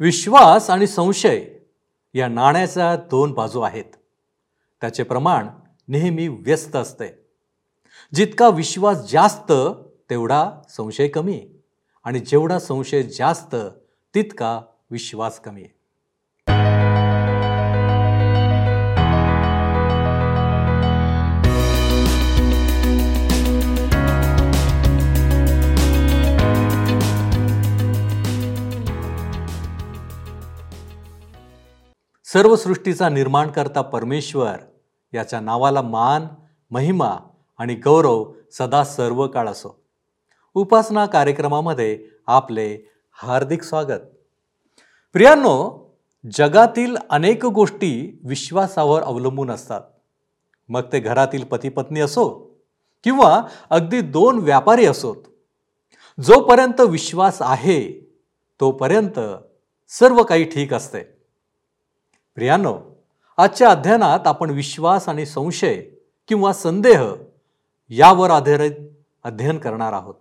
विश्वास 0.00 0.70
आणि 0.70 0.86
संशय 0.86 1.44
या 2.14 2.28
नाण्याच्या 2.28 2.96
दोन 2.96 3.32
बाजू 3.32 3.60
आहेत. 3.60 3.84
त्याचे 4.80 5.02
प्रमाण 5.02 5.48
नेहमी 5.88 6.28
व्यस्त 6.28 6.76
असते. 6.76 7.26
जितका 8.14 8.48
विश्वास 8.48 9.10
जास्त 9.10 9.52
तेवढा 10.10 10.50
संशय 10.68 11.08
कमी 11.08 11.48
आणि 12.04 12.18
जेवढा 12.18 12.58
संशय 12.58 13.02
जास्त 13.02 13.56
तितका 14.14 14.60
विश्वास 14.90 15.40
कमी. 15.40 15.64
सर्व 32.32 32.56
सृष्टीचा 32.56 33.08
निर्माण 33.08 33.50
करता 33.50 33.82
परमेश्वर 33.82 34.54
याच्या 35.14 35.40
नावाला 35.40 35.82
मान 35.82 36.26
महिमा 36.70 37.16
आणि 37.58 37.74
गौरव 37.74 38.32
सदा 38.52 38.84
सर्व 38.84 39.26
काळ 39.26 39.48
असो. 39.48 39.82
उपासना 40.54 41.06
कार्यक्रमामध्ये 41.06 42.06
आपले 42.26 42.90
हार्दिक 43.12 43.62
स्वागत. 43.62 44.00
प्रियांनो 45.12 45.86
जगातील 46.32 46.96
अनेक 47.10 47.46
गोष्टी 47.46 48.20
विश्वासावर 48.24 49.02
अवलंबून 49.02 49.50
असतात. 49.50 49.80
मग 50.68 50.82
ते 50.92 51.00
घरातील 51.00 51.44
पतीपत्नी 51.44 52.00
असो 52.00 52.58
किंवा 53.04 53.42
अगदी 53.70 54.00
दोन 54.00 54.38
व्यापारी 54.38 54.86
असोत. 54.86 55.16
जोपर्यंत 56.20 56.80
विश्वास 56.80 57.38
आहे 57.40 58.10
तोपर्यंत 58.60 59.20
सर्व 59.88 60.22
काही 60.22 60.44
ठीक 60.44 60.74
असते. 60.74 61.17
प्रियानो 62.38 62.80
आजच्या 63.36 63.70
अध्ययनात 63.70 64.26
आपण 64.26 64.50
विश्वास 64.50 65.08
आणि 65.08 65.26
संशय 65.26 65.82
किंवा 66.28 66.52
संदेह 66.52 67.02
यावर 67.88 68.30
आधारित 68.30 68.72
अध्ययन 69.24 69.58
करणार 69.58 69.92
आहोत. 69.92 70.14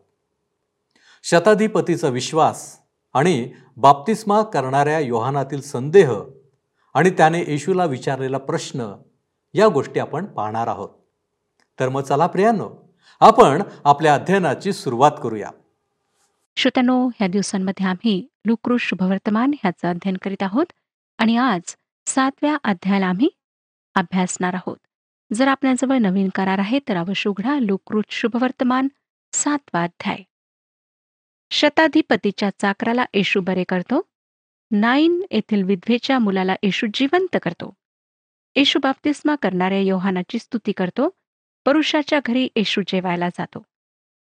शताधिपतीचा 1.23 2.07
विश्वास 2.07 2.77
आणि 3.13 3.51
बाप्तिस्मा 3.77 4.41
करणाऱ्या 4.41 4.99
योहानातील 4.99 5.61
संदेह 5.61 6.13
आणि 6.93 7.09
त्याने 7.09 7.39
येशूला 7.39 7.85
विचारलेला 7.85 8.37
प्रश्न 8.37 8.93
या 9.53 9.67
गोष्टी 9.67 9.99
आपण 9.99 10.25
पाहणार 10.25 10.67
आहोत. 10.67 10.89
तर 11.79 11.89
मग 11.89 12.01
चला 12.01 12.27
प्रियानो 12.27 12.69
आपण 13.19 13.61
आपल्या 13.83 14.15
अध्ययनाची 14.15 14.73
सुरुवात 14.73 15.11
करूया. 15.23 15.49
श्रोत्यानो 16.55 17.07
ह्या 17.07 17.27
दिवसांमध्ये 17.27 17.85
आम्ही 17.85 18.27
लुकृष 18.45 18.81
शुभवर्तमान 18.81 19.51
ह्याचं 19.53 19.87
अध्ययन 19.87 20.17
करीत 20.23 20.43
आहोत 20.43 20.65
आणि 21.17 21.37
आज 21.37 21.75
सातव्या 22.07 22.57
अध्यायाला 22.63 23.05
आम्ही 23.05 23.29
अभ्यासणार 23.95 24.53
आहोत. 24.53 24.77
जर 25.33 25.47
आपल्याजवळ 25.47 25.97
नवीन 25.97 26.29
करार 26.35 26.57
आहे 26.57 26.79
तर 26.79 26.97
अवश्य 26.97 27.29
उघडा 27.29 27.59
लोककृत 27.59 28.03
शुभवर्तमान 28.09 28.87
सातवा 29.33 29.83
अध्याय. 29.83 30.17
शताधिपतीच्या 31.51 32.49
चाकराला 32.59 33.05
येशू 33.13 33.41
बरे 33.41 33.63
करतो. 33.63 34.09
नाईन 34.71 35.23
येथील 35.31 35.63
विधवेच्या 35.63 36.19
मुलाला 36.19 36.55
येशू 36.63 36.87
जिवंत 36.93 37.37
करतो. 37.41 37.73
येशू 38.55 38.79
बाप्तिस्मा 38.83 39.35
करणाऱ्या 39.35 39.79
योहानाची 39.79 40.39
स्तुती 40.39 40.71
करतो. 40.71 41.09
परुषाच्या 41.65 42.19
घरी 42.25 42.47
येशू 42.55 42.81
जेवायला 42.87 43.29
जातो. 43.29 43.63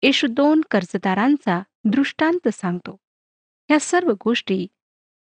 येशू 0.01 0.27
दोन 0.27 0.61
कर्जदारांचा 0.71 1.61
दृष्टांत 1.83 2.47
सांगतो. 2.47 2.97
ह्या 3.69 3.79
सर्व 3.79 4.13
गोष्टी 4.25 4.67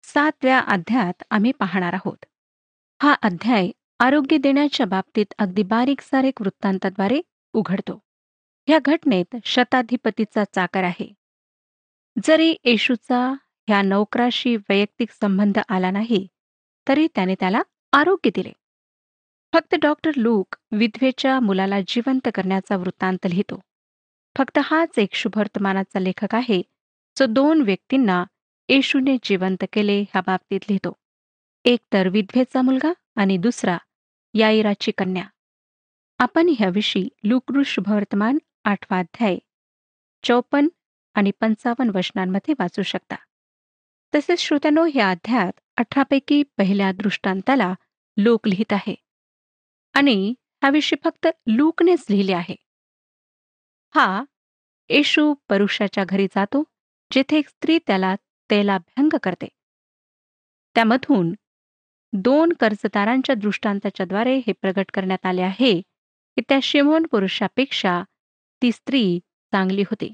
सातव्या 0.02 0.58
अध्यायात 0.58 1.22
आम्ही 1.30 1.52
पाहणार 1.52 1.92
आहोत. 1.92 2.24
हा 3.02 3.12
अध्याय 3.12 3.70
आरोग्य 4.00 4.36
देण्याच्या 4.38 4.86
बाबतीत 4.86 5.26
अगदी 5.38 5.62
बारीक 5.62 6.00
सारीक 6.00 6.40
वृत्तांताद्वारे 6.42 7.20
उघडतो. 7.52 7.98
ह्या 8.66 8.78
घटनेत 8.84 9.36
शताधिपतीचा 9.44 10.44
चाकर 10.44 10.84
आहे. 10.84 11.12
जरी 12.24 12.54
येशूचा 12.64 13.34
ह्या 13.68 13.82
नौकराशी 13.82 14.56
वैयक्तिक 14.56 15.10
संबंध 15.10 15.58
आला 15.68 15.90
नाही 15.90 16.26
तरी 16.88 17.08
त्याने 17.14 17.34
त्याला 17.34 17.62
आरोग्य 17.92 18.30
दिले. 18.34 18.52
फक्त 19.54 19.74
डॉक्टर 19.74 20.10
लूक 20.16 20.56
विधवेच्या 20.72 21.40
मुलाला 21.40 21.80
जिवंत 21.80 22.28
करण्याचा 22.34 22.76
वृत्तांत 22.76 23.26
लिहितो. 23.26 23.60
फक्त 24.38 24.58
हाच 24.64 24.98
एक 24.98 25.14
शुभवर्तमानाचा 25.14 25.98
लेखक 25.98 26.34
आहे 26.34 26.62
जो 27.18 27.26
दोन 27.26 27.62
व्यक्तींना 27.62 28.24
येशूने 28.68 29.16
जिवंत 29.22 29.64
केले 29.72 30.00
ह्या 30.02 30.22
बाबतीत 30.26 30.60
लिहितो. 30.62 30.92
एक 31.64 31.80
तर 31.92 32.08
विधवेचा 32.08 32.62
मुलगा 32.62 32.92
आणि 33.16 33.36
दुसरा 33.36 33.78
याईराची 34.34 34.90
कन्या. 34.90 35.24
आपण 36.18 36.48
ह्याविषयी 36.58 37.08
लुकृ 37.24 37.62
वर्तमान 37.88 38.38
आठवा 38.64 38.98
अध्याय 38.98 39.36
चौपन्न 40.24 40.68
आणि 41.14 41.30
पंचावन्न 41.40 41.96
वचनांमध्ये 41.96 42.54
वाचू 42.58 42.82
शकता. 42.82 43.16
तसेच 44.14 44.40
श्रोत्यानो 44.40 44.84
ह्या 44.84 45.10
अध्यायात 45.10 45.60
अठरापैकी 45.76 46.42
पहिल्या 46.42 46.92
दृष्टांताला 46.92 47.74
लोक 48.16 48.48
लिहित 48.48 48.72
आहे. 48.72 48.94
आणि 49.94 50.34
ह्याविषयी 50.40 51.00
फक्त 51.04 51.26
लूकनेच 51.46 52.06
लिहिले 52.10 52.32
आहे. 52.32 52.56
हा 53.94 54.24
येशू 54.88 55.34
परुषाच्या 55.48 56.04
घरी 56.04 56.26
जातो 56.26 56.64
जेथे 57.12 57.38
एक 57.38 57.48
स्त्री 57.48 57.78
त्याला 57.78 58.14
तेलाभ्यंग 58.50 59.16
करते. 59.22 59.48
त्यामधून 60.74 61.32
दोन 62.12 62.52
कर्जदारांच्या 62.52 63.34
दृष्टांताच्याद्वारे 63.34 64.36
हे 64.36 64.52
प्रगट 64.52 64.90
करण्यात 64.94 65.26
आले 65.26 65.42
आहे 65.42 65.80
की 65.80 66.40
त्या 66.40 66.58
शिमोन 66.62 67.06
पुरुषापेक्षा 67.06 68.02
ती 68.62 68.72
स्त्री 68.72 69.18
चांगली 69.52 69.82
होती. 69.82 70.12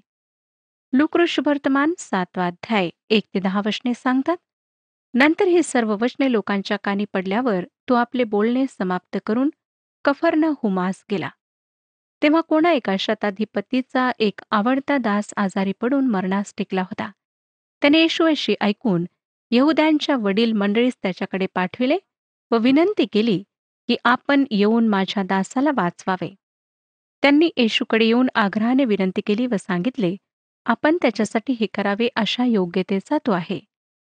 लुकृष 0.93 1.39
वर्तमान 1.47 1.95
सातवा 1.99 2.47
अध्याय 2.47 2.91
एक 3.11 3.25
ते 3.35 3.41
दहा 3.41 3.61
वचने 3.67 3.95
सांगतात 3.95 4.37
नंतर 5.15 5.47
ही 5.47 5.63
सर्व 5.63 5.97
वचने 6.01 6.33
लोकांच्या 6.33 6.77
कानी 6.85 7.05
पडल्यावर 7.13 7.65
तो 7.89 7.95
आपले 7.95 8.25
बोलणे 8.25 8.65
समाप्त 8.69 9.17
करून 9.27 9.51
कफरन 10.05 10.45
हुमास 10.45 11.05
गेला. 11.11 11.29
तेव्हा 12.23 12.41
कोणा 12.41 12.73
एका 12.73 12.97
शताधिपतीचा 12.99 14.11
एक 14.19 14.41
आवडता 14.51 14.97
दास 14.99 15.33
आजारी 15.37 15.73
पडून 15.81 16.07
मरणास 16.07 16.55
टिकला 16.59 16.83
होता. 16.83 17.11
त्याने 17.83 18.01
येशू 18.01 18.25
अशी 18.25 18.55
ऐकून 18.61 19.05
यहुद्यांच्या 19.53 20.17
वडील 20.17 20.53
मंडळीस 20.53 20.97
त्याच्याकडे 21.03 21.47
पाठविले 21.55 21.97
व 22.51 22.59
विनंती 22.59 23.05
केली 23.13 23.43
की 23.89 23.97
आपण 24.05 24.45
येऊन 24.51 24.89
माझ्या 24.89 25.23
दासाला 25.23 25.71
वाचवावे. 25.77 26.35
त्यांनी 27.23 27.49
येशूकडे 27.57 28.05
येऊन 28.05 28.29
आग्रहाने 28.35 28.85
विनंती 28.85 29.21
केली 29.27 29.47
व 29.47 29.57
सांगितले 29.59 30.15
आपण 30.67 30.97
त्याच्यासाठी 31.03 31.53
हे 31.61 31.67
करावे 31.75 32.09
अशा 32.17 32.45
योग्यतेचा 32.45 33.19
तो 33.27 33.33
आहे 33.33 33.59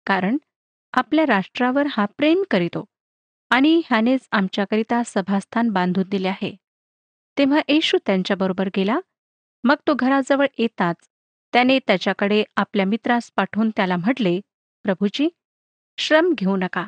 कारण 0.08 0.38
आपल्या 0.94 1.26
राष्ट्रावर 1.28 1.88
हा 1.92 2.06
प्रेम 2.18 2.44
करीतो 2.52 2.84
आणि 3.52 3.82
ह्यानेच 3.86 4.28
आमच्याकरिता 4.32 5.02
सभास्थान 5.06 5.70
बांधून 5.70 6.04
दिले 6.10 6.28
आहे. 6.28 6.52
तेव्हा 7.38 7.62
येशू 7.68 7.98
त्यांच्याबरोबर 8.06 8.70
गेला. 8.76 9.00
मग 9.64 9.76
तो 9.88 9.94
घराजवळ 9.94 10.48
येताच 10.58 10.96
त्याने 11.54 11.78
त्याच्याकडे 11.80 12.44
आपल्या 12.56 12.86
मित्रास 12.86 13.32
पाठवून 13.36 13.70
त्याला 13.70 13.98
म्हटले 13.98 14.40
प्रभूजी 14.86 15.30
श्रम 15.98 16.34
घेऊ 16.34 16.56
नका. 16.56 16.84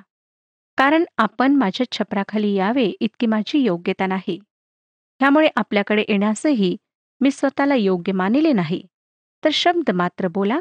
कारण 0.77 1.03
आपण 1.17 1.55
माझ्या 1.55 1.85
छपराखाली 1.91 2.53
यावे 2.53 2.91
इतकी 2.99 3.25
माझी 3.25 3.59
योग्यता 3.59 4.07
नाही. 4.07 4.39
ह्यामुळे 5.21 5.49
आपल्याकडे 5.55 6.03
येण्यासही 6.09 6.75
मी 7.21 7.31
स्वतःला 7.31 7.75
योग्य 7.75 8.11
मानिले 8.11 8.51
नाही. 8.53 8.81
तर 9.43 9.49
शब्द 9.53 9.91
मात्र 9.91 10.27
बोला 10.27 10.59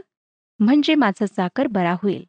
म्हणजे 0.61 0.95
माझा 0.95 1.27
जाकर 1.27 1.67
बरा 1.67 1.95
होईल. 2.03 2.25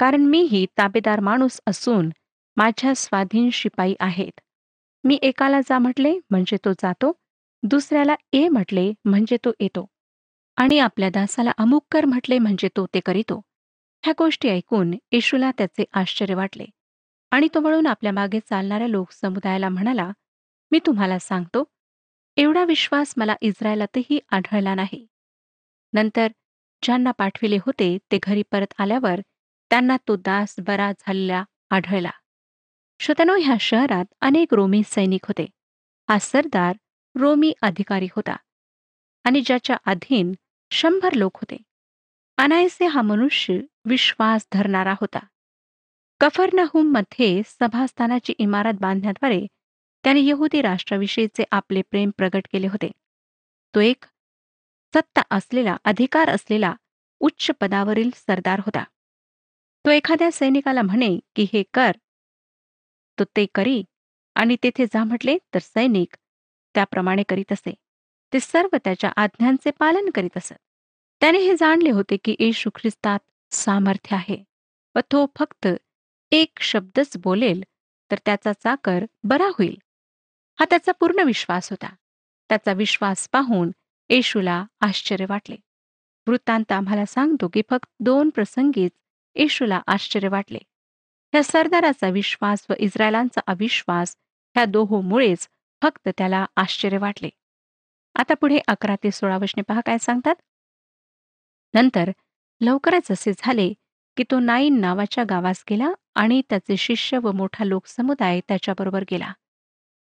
कारण 0.00 0.24
मीही 0.24 0.66
ताबेदार 0.78 1.20
माणूस 1.20 1.60
असून 1.66 2.10
माझ्या 2.56 2.94
स्वाधीन 2.94 3.50
शिपाई 3.52 3.94
आहेत. 4.00 4.40
मी 5.04 5.18
एकाला 5.22 5.60
जा 5.60 5.78
म्हटले 5.78 6.18
म्हणजे 6.30 6.56
तो 6.64 6.72
जातो. 6.72 7.12
दुसऱ्याला 7.62 8.14
ए 8.32 8.48
म्हटले 8.48 8.92
म्हणजे 9.04 9.36
तो 9.44 9.52
येतो. 9.60 9.86
आणि 10.56 10.78
आपल्या 10.78 11.10
दासाला 11.10 11.52
अमुक 11.58 11.84
कर 11.90 12.04
म्हटले 12.04 12.38
म्हणजे 12.38 12.68
तो 12.76 12.86
ते 12.94 13.00
करीतो. 13.00 13.40
ह्या 14.04 14.12
गोष्टी 14.18 14.48
ऐकून 14.48 14.92
येशूला 15.12 15.50
त्याचे 15.50 15.84
आश्चर्य 15.92 16.34
वाटले. 16.34 16.64
आणि 17.30 17.48
तो 17.54 17.60
वळून 17.60 17.86
आपल्या 17.86 18.12
मागे 18.12 18.40
चालणाऱ्या 18.40 18.88
लोकसमुदायाला 18.88 19.68
म्हणाला 19.68 20.10
मी 20.70 20.78
तुम्हाला 20.86 21.18
सांगतो 21.18 21.64
एवढा 22.36 22.64
विश्वास 22.64 23.14
मला 23.16 23.34
इस्रायलातही 23.40 24.18
आढळला 24.30 24.74
नाही. 24.74 25.06
नंतर 25.92 26.28
ज्यांना 26.82 27.10
पाठविले 27.10 27.56
होते 27.56 27.98
ते 28.12 28.18
घरी 28.22 28.42
परत 28.50 28.74
आल्यावर 28.78 29.20
त्यांना 29.70 29.96
तो 30.08 30.16
दास 30.16 30.54
बरा 30.58 30.92
झालेला 30.92 31.44
आढळला. 31.70 32.10
श्रोतनो 33.00 33.36
ह्या 33.36 33.56
शहरात 33.60 34.04
अनेक 34.20 34.54
रोमी 34.54 34.82
सैनिक 34.86 35.24
होते. 35.24 35.46
हा 36.10 36.18
सरदार 36.18 36.76
रोमी 37.14 37.52
अधिकारी 37.62 38.08
होता. 38.16 38.36
आणि 39.24 39.40
ज्याच्या 39.40 39.76
अधीन 39.84 40.32
शंभर 40.70 41.12
लोक 41.12 41.36
होते. 41.36 41.56
अनायसे 42.38 42.86
हा 42.86 43.02
मनुष्य 43.02 43.58
विश्वास 43.84 44.46
धरणारा 44.52 44.92
होता. 45.00 45.18
कफरनहूममध्ये 46.20 47.42
सभास्थानाची 47.46 48.32
इमारत 48.38 48.74
बांधण्याद्वारे 48.80 49.46
त्याने 50.04 50.20
यहुदी 50.20 50.60
राष्ट्राविषयीचे 50.62 51.44
आपले 51.50 51.82
प्रेम 51.82 52.10
प्रगट 52.16 52.46
केले 52.52 52.66
होते. 52.66 52.90
तो 53.74 53.80
एक 53.80 54.04
सत्ता 54.94 55.22
असलेला 55.30 55.76
अधिकार 55.84 56.28
असलेला 56.28 56.74
उच्च 57.20 57.50
पदावरील 57.60 58.10
सरदार 58.14 58.58
होता. 58.58 58.84
तो 59.86 59.90
एखाद्या 59.90 60.30
सैनिकाला 60.32 60.82
म्हणे 60.82 61.18
की 61.36 61.46
हे 61.52 61.62
कर. 61.74 61.90
तो 63.18 63.24
ते 63.24 63.46
करी. 63.54 63.82
आणि 64.34 64.56
तेथे 64.62 64.86
जा 64.86 65.04
म्हटले 65.04 65.38
तर 65.54 65.58
सैनिक 65.58 66.16
त्याप्रमाणे 66.74 67.22
करीत 67.22 67.52
असे. 67.52 67.74
ते 68.32 68.40
सर्व 68.40 68.76
त्याच्या 68.84 69.10
आज्ञांचे 69.16 69.70
पालन 69.70 70.10
करीत 70.14 70.36
असत. 70.36 70.54
त्याने 71.20 71.38
हे 71.38 71.54
जाणले 71.56 71.90
होते 71.90 72.16
की 72.16 72.36
येशू 72.40 72.70
ख्रिस्तात 72.74 73.18
सामर्थ्य 73.50 74.16
आहे 74.16 74.36
व 74.94 75.00
तो 75.12 75.26
फक्त 75.38 75.66
एक 76.32 76.60
शब्दच 76.60 77.16
बोलेल 77.16 77.62
तर 78.10 78.18
त्याचा 78.24 78.52
चाकर 78.52 79.04
बरा 79.24 79.48
होईल. 79.48 79.76
हा 80.60 80.64
त्याचा 80.70 80.92
पूर्ण 80.92 81.22
विश्वास 81.22 81.70
होता. 81.70 81.88
त्याचा 82.50 82.72
विश्वास 82.72 83.28
पाहून 83.32 83.70
येशूला 84.10 84.64
आश्चर्य 84.80 85.26
वाटले. 85.28 85.56
वृत्तांत 86.26 86.72
आम्हाला 86.72 87.04
सांगतो 87.06 87.48
की 87.48 87.62
फक्त 87.70 87.88
दोन 88.00 88.30
प्रसंगीच 88.30 88.92
येशूला 89.36 89.80
आश्चर्य 89.86 90.28
वाटले. 90.28 90.58
ह्या 91.32 91.42
सरदाराचा 91.42 92.08
विश्वास 92.08 92.66
व 92.70 92.74
इस्रायलांचा 92.78 93.40
अविश्वास 93.46 94.16
ह्या 94.56 94.64
दोहोमुळेच 94.64 95.48
फक्त 95.82 96.08
त्याला 96.18 96.44
आश्चर्य 96.56 96.98
वाटले. 96.98 97.28
आता 98.14 98.34
पुढे 98.34 98.58
अकरा 98.68 98.94
ते 99.04 99.10
सोळा 99.10 99.36
वशने 99.36 99.62
पहा 99.62 99.80
काय 99.80 99.98
सांगतात. 99.98 100.34
नंतर 101.74 102.10
लवकरच 102.60 103.10
असे 103.10 103.32
झाले 103.38 103.72
की 104.16 104.24
तो 104.30 104.38
नाईन 104.38 104.80
नावाच्या 104.80 105.24
गावास 105.24 105.64
गेला 105.70 105.90
आणि 106.14 106.40
त्याचे 106.50 106.76
शिष्य 106.76 107.18
व 107.18 107.32
मोठा 107.32 107.64
लोकसमुदाय 107.64 108.40
त्याच्याबरोबर 108.48 109.04
गेला. 109.10 109.32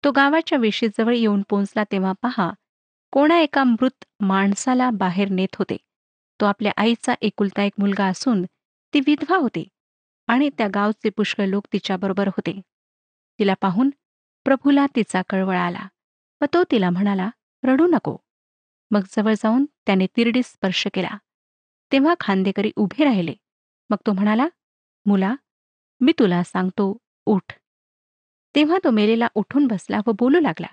तो 0.04 0.12
गावाच्या 0.12 0.58
वेशीजवळ 0.58 1.16
येऊन 1.16 1.42
पोहोचला 1.50 1.84
तेव्हा 1.92 2.12
पहा 2.22 2.50
कोणा 3.14 3.40
एका 3.40 3.64
मृत 3.64 4.06
माणसाला 4.20 4.90
बाहेर 4.90 5.30
नेत 5.30 5.56
होते. 5.60 5.78
तो 6.40 6.46
आपल्या 6.46 6.72
आईचा 6.78 7.14
एकुलता 7.22 7.64
एक 7.64 7.74
मुलगा 7.78 8.06
असून 8.06 8.44
ती 8.94 9.00
विधवा 9.00 9.38
होती 9.38 9.68
आणि 10.28 10.50
त्या 10.58 10.68
गावचे 10.74 11.10
पुष्कळ 11.10 11.46
लोक 11.46 11.66
तिच्याबरोबर 11.74 12.28
होते. 12.28 12.60
तिला 13.40 13.54
पाहून 13.62 13.90
प्रभूला 14.46 14.86
तिचा 14.96 15.22
कळवळ 15.30 15.56
आला 15.56 15.88
व 16.42 16.46
तो 16.54 16.64
तिला 16.72 16.90
म्हणाला 16.90 17.30
रडू 17.64 17.88
नको. 17.88 18.16
मग 18.92 19.02
जवळ 19.10 19.34
जाऊन 19.34 19.66
त्याने 19.86 20.06
तिरडी 20.18 20.42
स्पर्श 20.44 20.88
केला. 20.94 21.18
तेव्हा 21.92 22.14
खांदेकरी 22.20 22.72
उभे 22.76 23.04
राहिले. 23.04 23.34
मग 23.90 23.98
तो 24.08 24.12
म्हणाला 24.14 24.48
मुला 25.06 25.36
मी 26.02 26.12
तुला 26.20 26.44
सांगतो 26.44 26.98
उठ. 27.26 27.52
तेव्हा 28.56 28.78
तो 28.84 28.90
मेलेला 28.90 29.28
उठून 29.36 29.68
बसला 29.68 30.00
व 30.08 30.12
बोलू 30.12 30.40
लागला. 30.40 30.68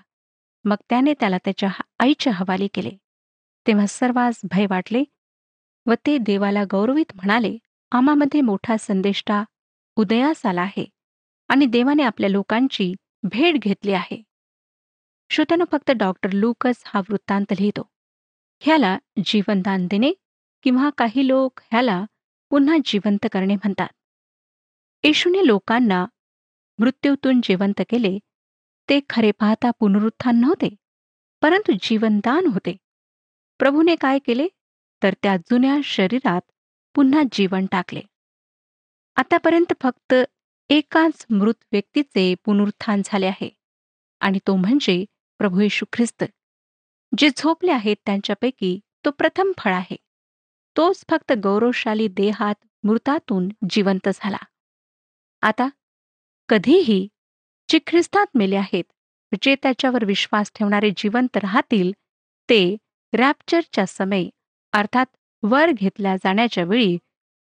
मग 0.65 0.75
त्याने 0.89 1.13
त्याला 1.19 1.37
त्याच्या 1.37 1.69
आईच्या 1.99 2.33
हवाली 2.33 2.67
केले. 2.73 2.91
तेव्हा 3.67 3.87
सर्वांस 3.87 4.41
भय 4.43 4.65
वाटले 4.69 5.03
व 5.85 5.93
ते 6.05 6.17
देवाला 6.17 6.63
गौरवित 6.71 7.15
म्हणाले 7.15 7.57
आमामध्ये 7.91 8.41
मोठा 8.41 8.77
संदेष्टा 8.77 9.43
उदयास 9.95 10.45
आला 10.45 10.61
आहे 10.61 10.85
आणि 11.47 11.65
देवाने 11.65 12.03
आपल्या 12.03 12.29
लोकांची 12.29 12.93
भेट 13.23 13.55
घेतली 13.55 13.93
आहे. 13.93 14.23
श्रोत्यानं 15.29 15.63
फक्त 15.71 15.91
डॉक्टर 15.91 16.31
लूकस 16.31 16.83
हा 16.85 16.99
वृत्तांत 16.99 17.45
लिहितो. 17.51 17.89
ह्याला 18.59 18.97
जीवनदान 19.25 19.85
देणे 19.85 20.11
किंवा 20.67 20.89
काही 20.89 21.27
लोक 21.27 21.59
ह्याला 21.71 22.05
पुन्हा 22.49 22.77
जिवंत 22.85 23.27
करणे 23.31 23.55
म्हणतात. 23.55 23.87
येशूने 25.03 25.47
लोकांना 25.47 26.05
मृत्यूतून 26.79 27.39
जिवंत 27.43 27.81
केले. 27.89 28.19
ते 28.89 28.99
खरे 29.09 29.31
पाहता 29.31 29.71
पुनरुत्थान 29.71 30.39
नव्हते 30.41 30.69
परंतु 31.41 31.71
जीवनदान 31.81 32.45
होते. 32.45 32.75
प्रभूने 33.59 33.95
काय 33.95 34.19
केले? 34.19 34.47
तर 35.03 35.13
त्या 35.23 35.37
जुन्या 35.37 35.77
शरीरात 35.83 36.41
पुन्हा 36.95 37.21
जीवन 37.31 37.65
टाकले. 37.65 38.01
आतापर्यंत 39.15 39.73
फक्त 39.81 40.13
एकाच 40.69 41.25
मृत 41.29 41.63
व्यक्तीचे 41.71 42.35
पुनरुत्थान 42.45 43.01
झाले 43.05 43.25
आहे 43.25 43.49
आणि 44.19 44.39
तो 44.47 44.55
म्हणजे 44.55 45.05
प्रभू 45.37 45.59
येशू 45.59 45.85
ख्रिस्त 45.93 46.23
जे 47.17 47.29
झोपले 47.37 47.71
आहेत 47.71 47.95
त्यांच्यापैकी 48.05 48.79
तो 49.05 49.11
प्रथम 49.11 49.51
फळ 49.57 49.73
आहे. 49.73 49.95
तोच 50.77 51.03
फक्त 51.11 51.31
गौरवशाली 51.43 52.07
देहात 52.07 52.55
मृतातून 52.83 53.49
जिवंत 53.69 54.09
झाला. 54.13 54.37
आता 55.41 55.67
कधीही 56.49 57.07
जे 57.69 57.79
ख्रिस्तात 57.87 58.27
मेले 58.35 58.55
आहेत 58.55 58.83
जे 59.41 59.55
त्याच्यावर 59.55 60.05
विश्वास 60.05 60.51
ठेवणारे 60.55 60.89
जिवंत 60.97 61.37
राहतील 61.37 61.91
ते 62.49 62.75
रॅप्चरच्या 63.13 63.85
समय 63.85 64.29
अर्थात 64.73 65.05
वर 65.43 65.71
घेतल्या 65.71 66.15
जाण्याच्या 66.15 66.63
वेळी 66.63 66.97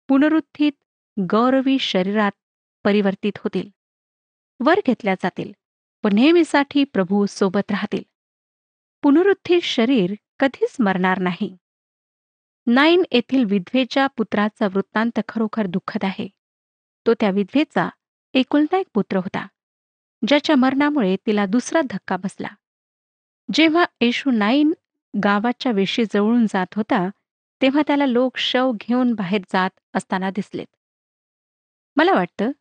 पुनरुत्थित 0.09 0.71
गौरवी 1.17 1.79
शरीरात 1.79 2.31
परिवर्तित 2.85 3.37
होतील. 3.37 3.69
वर 4.59 4.79
घेतल्या 4.85 5.13
जातील 5.13 5.51
व 6.03 6.07
नेहमीसाठी 6.13 6.83
प्रभू 6.83 7.25
सोबत 7.25 7.71
राहतील. 7.71 8.03
पुनरुत्थित 9.03 9.61
शरीर 9.61 10.13
कधीच 10.39 10.75
मरणार 10.79 11.19
नाही. 11.19 11.55
नाईन 12.67 13.03
येथील 13.11 13.43
विधवेच्या 13.45 14.07
पुत्राचा 14.07 14.67
वृत्तांत 14.67 15.19
खरोखर 15.27 15.65
दुःखद 15.65 16.03
आहे. 16.03 16.27
तो 17.05 17.13
त्या 17.13 17.29
विधवेचा 17.29 17.89
एकुलता 18.33 18.77
एक 18.77 18.87
पुत्र 18.93 19.17
होता 19.17 19.45
ज्याच्या 20.27 20.55
मरणामुळे 20.55 21.15
तिला 21.27 21.45
दुसरा 21.45 21.81
धक्का 21.89 22.17
बसला. 22.17 22.47
जेव्हा 23.53 23.85
येशू 24.01 24.31
नाईन 24.31 24.73
गावाच्या 25.13 25.71
वेशी 25.71 26.03
जवळून 26.13 26.45
जात 26.45 26.75
होता 26.75 27.07
तेव्हा 27.61 27.81
त्याला 27.87 28.05
लोक 28.05 28.37
शव 28.37 28.71
घेऊन 28.71 29.13
बाहेर 29.13 29.41
जात 29.49 29.69
असताना 29.93 30.29
दिसलेत. 30.29 30.67
मला 31.97 32.13
वाटतं 32.13 32.51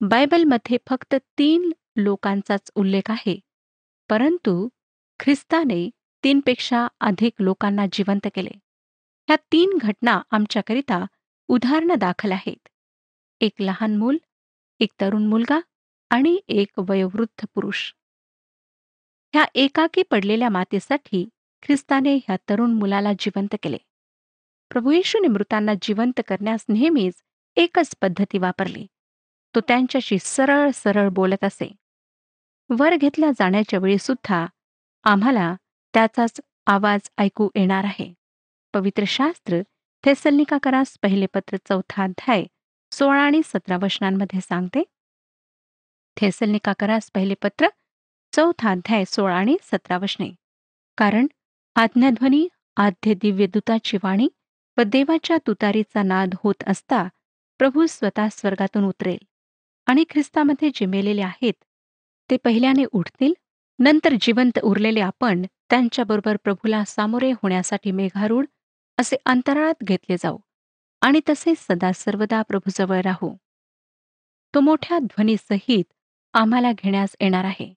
बायबलमध्ये 0.00 0.78
फक्त 0.88 1.14
तीन 1.38 1.70
लोकांचाच 1.96 2.70
उल्लेख 2.74 3.10
आहे 3.10 3.38
परंतु 4.10 4.68
ख्रिस्ताने 5.20 5.88
तीनपेक्षा 6.24 6.86
अधिक 7.00 7.42
लोकांना 7.42 7.86
जिवंत 7.92 8.28
केले. 8.34 8.50
ह्या 9.28 9.36
तीन 9.52 9.78
घटना 9.80 10.20
आमच्याकरिता 10.30 11.04
उदाहरणं 11.48 11.94
दाखल 11.98 12.32
आहेत. 12.32 12.68
एक 13.40 13.52
लहान 13.60 13.96
मूल 13.96 14.16
एक 14.80 14.92
तरुण 15.00 15.26
मुलगा 15.26 15.58
आणि 16.10 16.40
एक 16.48 16.68
वयोवृद्ध 16.78 17.46
पुरुष. 17.54 17.92
ह्या 19.32 19.44
एकाकी 19.54 20.02
पडलेल्या 20.02 20.48
मातेसाठी 20.48 21.28
ख्रिस्ताने 21.62 22.16
ह्या 22.16 22.36
तरुण 22.48 22.72
मुलाला 22.72 23.12
जिवंत 23.18 23.54
केले. 23.62 23.76
प्रभू 24.70 24.90
येशूने 24.90 25.28
मृतांना 25.28 25.72
जिवंत 25.82 26.20
करण्यास 26.26 26.64
नेहमीच 26.68 27.14
एकच 27.56 27.94
पद्धती 28.02 28.38
वापरली. 28.38 28.86
तो 29.54 29.60
त्यांच्याशी 29.60 30.18
सरळ 30.18 30.70
सरळ 30.74 31.08
बोलत 31.08 31.44
असे. 31.44 31.72
वर 32.70 32.96
घेतल्या 32.96 33.30
जाण्याच्या 33.30 33.78
वेळी 33.78 33.98
सुद्धा 33.98 34.46
आम्हाला 35.04 35.54
त्याचाच 35.94 36.40
आवाज 36.66 37.10
ऐकू 37.18 37.48
येणार 37.54 37.84
आहे. 37.84 38.14
पवित्र 38.74 39.04
शास्त्र 39.06 39.62
थेसलनिकाकरास 40.04 40.96
पहिले 41.02 41.26
पत्र 41.26 41.56
चौथा 41.68 42.02
अध्याय 42.04 42.44
सोळा 42.92 43.20
आणि 43.22 43.40
सतरा 43.44 43.76
वचनांमध्ये 43.82 44.40
सांगते. 44.40 44.82
थेसलनिकाकरास 46.16 47.10
पहिले 47.14 47.34
पत्र 47.42 47.68
चौथा 48.32 48.70
अध्याय 48.70 49.04
सोळा 49.04 49.34
आणि 49.34 49.56
सतरा 49.62 49.98
वचने. 49.98 50.30
कारण 50.98 51.26
आज्ञाध्वनी 51.76 52.46
आद्य 52.76 53.14
दिव्यदूताची 53.14 53.96
वाणी 54.02 54.28
व 54.78 54.82
देवाच्या 54.82 55.36
तुतारीचा 55.46 56.02
नाद 56.02 56.34
होत 56.44 56.64
असता 56.66 57.02
प्रभू 57.60 57.86
स्वतः 57.86 58.28
स्वर्गातून 58.32 58.84
उतरेल 58.84 59.18
आणि 59.86 60.04
ख्रिस्तामध्ये 60.10 60.70
जे 60.74 60.86
मेलेले 60.86 61.22
आहेत. 61.22 61.54
ते 62.30 62.36
पहिल्याने 62.36 62.84
उठतील 62.92 63.32
नंतर 63.78 64.14
जिवंत 64.20 64.58
उरलेले 64.62 65.00
आपण 65.00 65.42
त्यांच्याबरोबर 65.70 66.36
प्रभूला 66.36 66.82
सामोरे 66.84 67.30
होण्यासाठी 67.32 67.90
मेघारूढ 67.90 68.46
असे 68.98 69.16
अंतराळात 69.26 69.84
घेतले 69.84 70.16
जाऊ 70.16 70.38
आणि 71.00 71.20
तसे 71.28 71.52
सदा 71.56 71.92
सर्वदा 71.92 72.42
प्रभूजवळ 72.42 73.00
राहू. 73.00 73.36
तो 74.54 74.60
मोठ्या 74.60 74.98
ध्वनीसहित 74.98 75.92
आम्हाला 76.32 76.72
घेण्यास 76.72 77.16
येणार 77.20 77.44
आहे. 77.44 77.74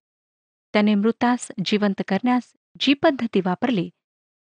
त्याने 0.73 0.95
मृतास 0.95 1.51
जिवंत 1.65 2.01
करण्यास 2.07 2.53
जी 2.79 2.93
पद्धती 2.93 3.41
वापरली 3.45 3.89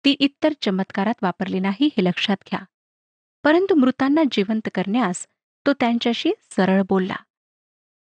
ती 0.06 0.12
इतर 0.12 0.54
चमत्कारात 0.62 1.14
वापरली 1.22 1.60
नाही 1.60 1.86
हे 1.86 2.04
लक्षात 2.04 2.38
घ्या. 2.48 2.60
परंतु 3.44 3.76
मृतांना 3.76 4.24
जिवंत 4.32 4.70
करण्यास 4.74 5.28
तो 5.68 5.74
त्यांच्याशी 5.74 6.32
सरळ 6.52 6.82
बोलला. 6.90 7.16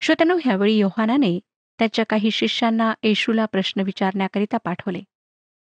श्रोत्यानो 0.01 0.39
ह्यावेळी 0.45 0.75
योहानाने 0.79 1.39
त्याच्या 1.79 2.05
काही 2.05 2.31
शिष्यांना 2.31 2.95
येशूला 3.03 3.47
प्रश्न 3.47 3.81
विचारण्याकरिता 3.81 4.57
पाठवले. 4.57 5.01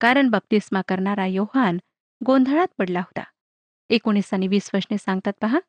कारण 0.02 0.30
बप्तिस्मा 0.30 0.82
करणारा 0.88 1.26
योहान 1.26 1.78
गोंधळात 2.22 2.68
पडला 2.78 3.00
होता. 3.00 3.24
एकोणीस 3.90 4.34
आणि 4.34 4.48
वीस 4.48 4.70
वचने 4.74 4.98
सांगतात 4.98 5.34
पहा. 5.42 5.60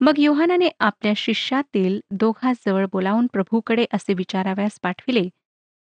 मग 0.00 0.18
योहानाने 0.18 0.68
आपल्या 0.80 1.12
शिष्यातील 1.16 2.00
दोघाजवळ 2.10 2.86
बोलावून 2.92 3.26
प्रभूकडे 3.26 3.84
असे 3.94 4.14
विचाराव्यास 4.14 4.78
पाठविले 4.82 5.28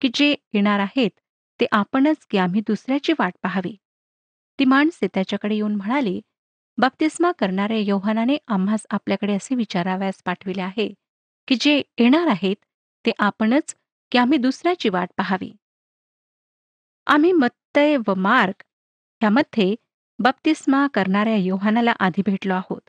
की 0.03 0.09
जे 0.15 0.31
येणार 0.55 0.81
आहेत 0.81 1.11
ते 1.61 1.67
आपणच 1.73 2.27
की 2.31 2.39
आम्ही 2.39 2.61
दुसऱ्याची 2.67 3.13
वाट 3.19 3.33
पाहावी? 3.43 3.75
ती 4.59 4.65
माणसे 4.65 5.07
त्याच्याकडे 5.15 5.55
येऊन 5.55 5.75
म्हणाली 5.75 6.21
बप्तिस्मा 6.79 7.31
करणाऱ्या 7.39 7.77
योहानाने 7.77 8.37
आम्हास 8.49 8.87
आपल्याकडे 8.91 9.35
असे 9.35 9.55
विचाराव्यास 9.55 10.23
पाठविले 10.25 10.63
आहे 10.63 10.89
की 11.49 11.55
जे 11.61 11.77
येणार 11.99 12.27
आहेत 12.27 12.57
ते 13.05 13.11
आपणच 13.19 13.75
की 14.13 14.19
आम्ही 14.19 14.39
दुसऱ्याची 14.39 14.89
वाट 14.89 15.09
पाहावी? 15.17 15.51
आम्ही 17.07 17.33
मत्तय 17.33 17.97
व 18.07 18.15
मार्क 18.17 18.63
ह्यामध्ये 19.25 19.75
बप्तिस्मा 20.19 20.87
करणाऱ्या 20.87 21.37
योहानाला 21.37 21.93
आधी 22.01 22.23
भेटलो 22.27 22.55
आहोत. 22.55 22.81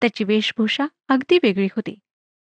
त्याची 0.00 0.24
वेशभूषा 0.24 0.86
अगदी 1.08 1.38
वेगळी 1.42 1.66
होती 1.66 1.94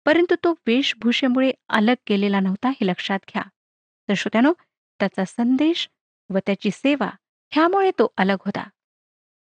परंतु 0.05 0.35
तो 0.43 0.53
वेशभूषेमुळे 0.67 1.51
अलग 1.69 1.93
केलेला 2.07 2.39
नव्हता 2.39 2.69
हे 2.69 2.87
लक्षात 2.87 3.19
घ्या. 3.29 3.43
तर 4.09 4.13
श्रोत्यानो 4.13 4.53
त्याचा 4.99 5.25
संदेश 5.25 5.89
व 6.29 6.37
त्याची 6.37 6.71
सेवा 6.71 7.09
ह्यामुळे 7.51 7.91
तो 7.91 8.07
अलग 8.17 8.35
होता. 8.45 8.63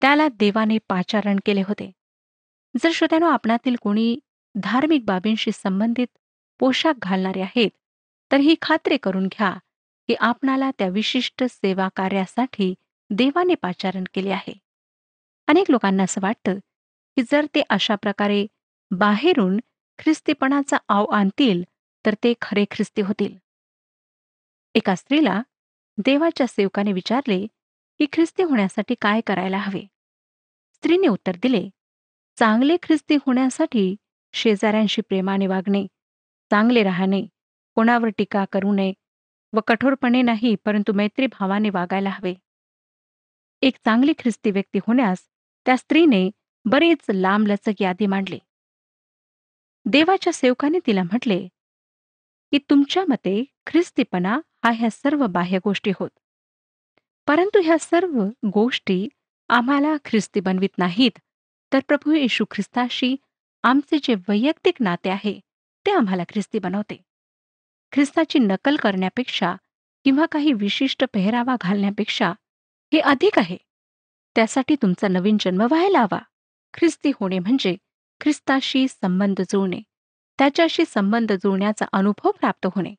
त्याला 0.01 0.27
देवाने 0.27 0.77
पाचारण 0.77 1.39
केले 1.45 1.61
होते. 1.61 1.91
जर 2.83 2.91
श्रोत्यानो 2.93 3.27
आपणातील 3.27 3.75
कोणी 3.81 4.19
धार्मिक 4.55 5.05
बाबींशी 5.05 5.51
संबंधित 5.53 6.07
पोशाख 6.59 6.93
घालणारे 6.97 7.41
आहेत 7.41 7.69
तर 8.31 8.37
ही 8.37 8.55
खात्री 8.61 8.97
करून 8.97 9.27
घ्या 9.27 9.57
की 10.07 10.15
आपणाला 10.19 10.71
त्या 10.71 10.87
विशिष्ट 10.87 11.43
सेवा 11.43 11.89
कार्यासाठी 11.95 12.73
देवाने 13.09 13.55
पाचारण 13.55 14.03
केले 14.13 14.31
आहे. 14.31 14.53
अनेक 15.47 15.71
लोकांना 15.71 16.03
असं 16.03 16.21
वाटतं 16.21 16.59
की 17.17 17.21
जर 17.21 17.45
ते 17.55 17.61
अशा 17.69 17.95
प्रकारे 17.95 18.45
बाहेरून 18.91 19.57
ख्रिस्तीपणाचा 19.99 20.77
आव 20.89 21.05
आणतील 21.05 21.63
तर 22.05 22.13
ते 22.13 22.33
खरे 22.41 22.65
ख्रिस्ती 22.71 23.01
होतील. 23.01 23.35
एका 24.75 24.95
स्त्रीला 24.95 25.41
देवाच्या 25.97 26.47
सेवकाने 26.47 26.93
विचारले 26.93 27.45
की 27.99 28.05
ख्रिस्ती 28.13 28.43
होण्यासाठी 28.43 28.95
काय 29.01 29.21
करायला 29.21 29.57
हवे? 29.57 29.81
स्त्रीने 30.75 31.07
उत्तर 31.07 31.35
दिले 31.35 31.67
चांगले 32.37 32.77
ख्रिस्ती 32.83 33.15
होण्यासाठी 33.15 33.95
शेजाऱ्यांशी 34.33 35.01
प्रेमाने 35.01 35.47
वागणे 35.47 35.85
चांगले 36.51 36.83
राहणे 36.83 37.25
कोणावर 37.77 38.09
टीका 38.09 38.45
करू 38.51 38.73
नये 38.73 38.93
व 39.53 39.59
कठोरपणे 39.67 40.21
नाही 40.21 40.55
परंतु 40.55 40.93
मैत्रीभावाने 40.93 41.69
वागायला 41.69 42.09
हवे. 42.09 42.33
एक 43.61 43.75
चांगली 43.85 44.13
ख्रिस्ती 44.19 44.51
व्यक्ती 44.51 44.79
होण्यास 44.87 45.17
त्या 45.65 45.77
स्त्रीने 45.77 46.29
बरेच 46.65 47.05
लांबलचक 47.09 47.81
यादी 47.81 48.05
मांडली. 48.05 48.39
देवाच्या 49.85 50.33
सेवकाने 50.33 50.79
तिला 50.87 51.03
म्हटले 51.03 51.47
की 52.51 52.57
तुमच्या 52.69 53.03
मते 53.07 53.43
ख्रिस्तीपणा 53.67 54.39
हा 54.63 54.71
ह्या 54.71 54.89
सर्व 54.89 55.25
बाह्य 55.27 55.59
गोष्टी 55.65 55.91
होत. 55.99 56.09
परंतु 57.27 57.61
ह्या 57.61 57.77
सर्व 57.79 58.23
गोष्टी 58.53 59.07
आम्हाला 59.49 59.95
ख्रिस्ती 60.05 60.39
बनवित 60.39 60.77
नाहीत 60.77 61.19
तर 61.73 61.79
प्रभू 61.87 62.13
येशू 62.13 62.45
ख्रिस्ताशी 62.51 63.15
आमचे 63.63 63.97
जे 64.03 64.15
वैयक्तिक 64.15 64.75
नाते 64.79 65.09
आहे 65.09 65.39
ते 65.85 65.91
आम्हाला 65.91 66.23
ख्रिस्ती 66.23 66.59
बनवते. 66.59 67.01
ख्रिस्ताची 67.91 68.39
नकल 68.39 68.75
करण्यापेक्षा 68.75 69.55
किंवा 70.05 70.25
काही 70.25 70.53
विशिष्ट 70.53 71.03
पेहरावा 71.13 71.55
घालण्यापेक्षा 71.61 72.33
हे 72.93 72.99
अधिक 72.99 73.39
आहे. 73.39 73.57
त्यासाठी 74.35 74.75
तुमचा 74.75 75.07
नवीन 75.07 75.37
जन्म 75.39 75.61
व्हायला 75.61 75.99
हवा. 75.99 76.19
ख्रिस्ती 76.73 77.11
होणे 77.19 77.39
म्हणजे 77.39 77.75
ख्रिस्ताशी 78.21 78.87
संबंध 78.87 79.41
जुळणे. 79.41 79.81
त्याच्याशी 80.39 80.83
संबंध 80.87 81.31
जुळण्याचा 81.31 81.85
अनुभव 81.93 82.31
प्राप्त 82.31 82.67
होणे. 82.75 82.95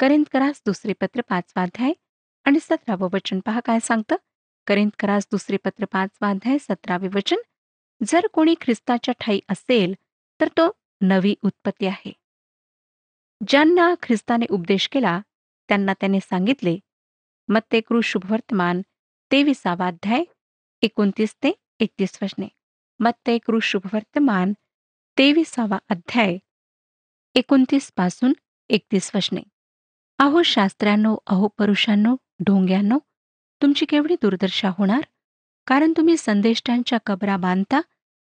करिंदकरास 0.00 0.62
दुसरे 0.66 0.92
पत्र 0.92 1.20
पाचवा 1.20 1.62
अध्याय 1.62 1.92
आणि 2.44 2.58
सतरावं 2.60 3.08
वचन. 3.12 3.40
पहा 3.40 3.60
काय 3.60 3.80
सांगतं? 3.80 4.16
करिंदकरास 4.66 5.26
दुसरे 5.30 5.56
पत्र 5.56 5.84
पाचवा 5.84 6.30
अध्याय 6.30 6.58
सतरावे 6.58 7.08
वचन. 7.14 7.36
जर 8.06 8.26
कोणी 8.26 8.54
ख्रिस्ताच्या 8.60 9.14
ठाई 9.20 9.40
असेल 9.48 9.94
तर 10.40 10.48
तो 10.48 10.70
नवी 11.00 11.34
उत्पत्ती 11.42 11.86
आहे. 11.86 12.12
ज्यांना 13.48 13.94
ख्रिस्ताने 14.02 14.46
उपदेश 14.50 14.88
केला 14.88 15.20
त्यांना 15.68 15.92
त्याने 15.92 16.20
सांगितले 16.20 16.78
मग 17.48 17.60
ते 17.72 17.80
कृ 17.80 18.00
शुभवर्तमान 18.04 18.82
तेविसावा 19.32 19.86
अध्याय 19.86 20.24
एकोणतीस 20.82 21.34
ते 21.34 21.52
एकतीस 21.80 22.18
वचने. 22.22 22.48
मग 23.00 23.10
ते 23.26 23.38
कृ 23.38 23.58
शुभवर्तमान 23.62 24.52
तेविसावा 25.18 25.78
अध्याय 25.88 26.36
एकोणतीसपासून 27.34 28.32
एकतीस 28.68 29.10
वचने. 29.14 29.49
अहो 30.20 30.42
शास्त्र्यांनो 30.42 31.16
अहो 31.26 31.48
परुषांनो 31.48 32.16
ढोंग्यांनो 32.46 32.98
तुमची 33.62 33.86
केवढी 33.86 34.14
दुर्दशा 34.22 34.70
होणार? 34.78 35.00
कारण 35.66 35.92
तुम्ही 35.96 36.16
संदेष्टांच्या 36.16 36.98
कबरा 37.06 37.36
बांधता 37.36 37.80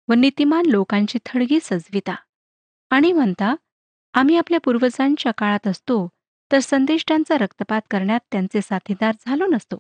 व 0.08 0.14
नीतिमान 0.14 0.66
लोकांची 0.66 1.20
थडगी 1.26 1.60
सजविता. 1.62 2.16
आणि 2.90 3.12
म्हणता 3.12 3.56
आम्ही 4.14 4.38
आपल्या 4.38 4.60
पूर्वजांच्या 4.60 5.32
काळात 5.38 5.68
असतो 5.68 6.10
तर 6.52 6.60
संदेष्टांचा 6.60 7.38
रक्तपात 7.38 7.82
करण्यात 7.92 8.20
त्यांचे 8.32 8.62
साथीदार 8.62 9.16
झालो 9.28 9.46
नसतो. 9.46 9.78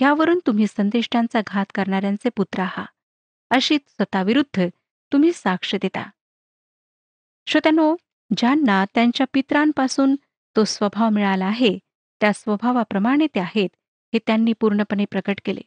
यावरून 0.00 0.38
तुम्ही 0.46 0.66
संदेष्टांचा 0.66 1.40
घात 1.46 1.66
करणाऱ्यांचे 1.74 2.28
पुत्र 2.28 2.62
आहात. 2.62 2.86
अशी 3.50 3.78
स्वतःविरुद्ध 3.88 4.68
तुम्ही 5.12 5.32
साक्ष 5.32 5.74
देता. 5.74 6.10
श्रोत्यानो 7.46 7.96
ज्यांना 8.36 8.84
त्यांच्या 8.94 9.26
पित्रांपासून 9.32 10.16
तो 10.58 10.64
स्वभाव 10.64 11.10
मिळाला 11.10 11.46
आहे 11.46 11.78
त्या 12.20 12.32
स्वभावाप्रमाणे 12.32 13.26
ते 13.26 13.40
आहेत 13.40 13.68
हे 14.12 14.18
त्यांनी 14.18 14.52
पूर्णपणे 14.52 15.04
प्रकट 15.04 15.40
केले. 15.44 15.60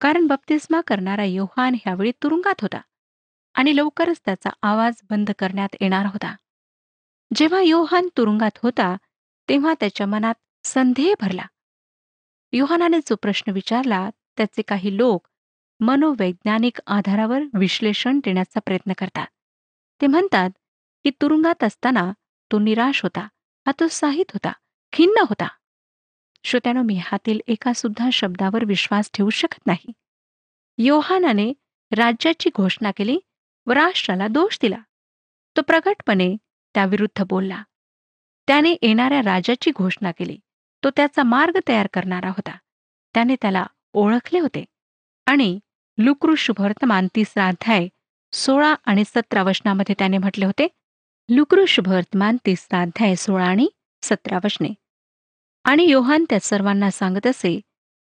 कारण 0.00 0.26
बप्तिस्मा 0.26 0.80
करणारा 0.80 1.24
योहान 1.24 1.74
ह्यावेळी 1.74 2.12
तुरुंगात 2.22 2.60
होता 2.62 2.80
आणि 3.54 3.76
लवकरच 3.76 4.20
त्याचा 4.24 4.50
आवाज 4.62 4.94
बंद 5.10 5.30
करण्यात 5.38 5.76
येणार 5.80 6.06
होता. 6.06 6.34
जेव्हा 7.34 7.60
योहान 7.60 8.08
तुरुंगात 8.16 8.58
होता 8.62 8.96
तेव्हा 9.48 9.74
त्याच्या 9.80 10.06
मनात 10.06 10.34
संदेह 10.64 11.14
भरला. 11.20 11.46
योहानाने 12.52 12.98
जो 12.98 13.14
प्रश्न 13.14 13.52
विचारला 13.52 14.10
त्याचे 14.36 14.62
काही 14.62 14.96
लोक 14.96 15.28
मनोवैज्ञानिक 15.80 16.80
आधारावर 16.86 17.42
विश्लेषण 17.54 18.18
देण्याचा 18.18 18.60
प्रयत्न 18.60 18.92
करतात. 18.98 19.26
ते 20.00 20.06
म्हणतात 20.06 20.50
की 21.04 21.10
तुरुंगात 21.10 21.64
असताना 21.64 22.12
तो 22.52 22.58
निराश 22.58 23.02
होता. 23.02 23.28
हतोत्साहित 23.68 24.24
होता 24.32 24.52
खिन्न 24.92 25.20
होता. 25.28 25.48
श्रोत्यानो 26.44 26.82
मी 26.82 26.94
हातील 26.94 27.40
एका 27.46 27.72
सुद्धा 27.72 28.10
शब्दावर 28.12 28.64
विश्वास 28.64 29.10
ठेवू 29.14 29.30
शकत 29.30 29.66
नाही. 29.66 29.92
योहानाने 30.78 31.52
राज्याची 31.96 32.50
घोषणा 32.56 32.90
केली 32.90 33.18
व 33.66 33.72
राष्ट्राला 33.72 34.28
दोष 34.28 34.58
दिला. 34.62 34.78
तो 35.56 35.62
प्रगटपणे 35.62 36.36
त्याविरुद्ध 36.74 37.24
बोलला. 37.28 37.62
त्याने 38.46 38.76
येणाऱ्या 38.82 39.20
राजाची 39.20 39.70
घोषणा 39.70 40.10
केली. 40.10 40.38
तो 40.84 40.90
त्याचा 40.90 41.22
मार्ग 41.22 41.58
तयार 41.68 41.88
करणारा 41.92 42.28
होता. 42.28 42.58
त्याने 43.14 43.36
त्याला 43.42 43.66
ओळखले 43.92 44.38
होते. 44.38 44.64
आणि 45.26 45.58
लुक्रू 45.98 46.34
शुभवर्तमान 46.34 47.08
तिसरा 47.16 47.46
अध्याय 47.48 47.88
सोळा 48.32 48.74
आणि 48.84 49.02
सतरा 49.06 49.42
वचनामध्ये 49.42 49.94
त्याने 49.98 50.18
म्हटले 50.18 50.44
होते 50.44 50.68
लुकृष 51.32 51.70
शुभवर्तमान 51.70 52.36
तिसरा 52.46 52.80
अध्याय 52.82 53.14
सोळा 53.14 53.44
आणि 53.44 53.68
सतरा 54.02 54.38
वचने. 54.44 54.68
आणि 55.64 55.84
योहान 55.84 56.24
त्या 56.30 56.38
सर्वांना 56.40 56.90
सांगत 56.90 57.26
असे 57.26 57.60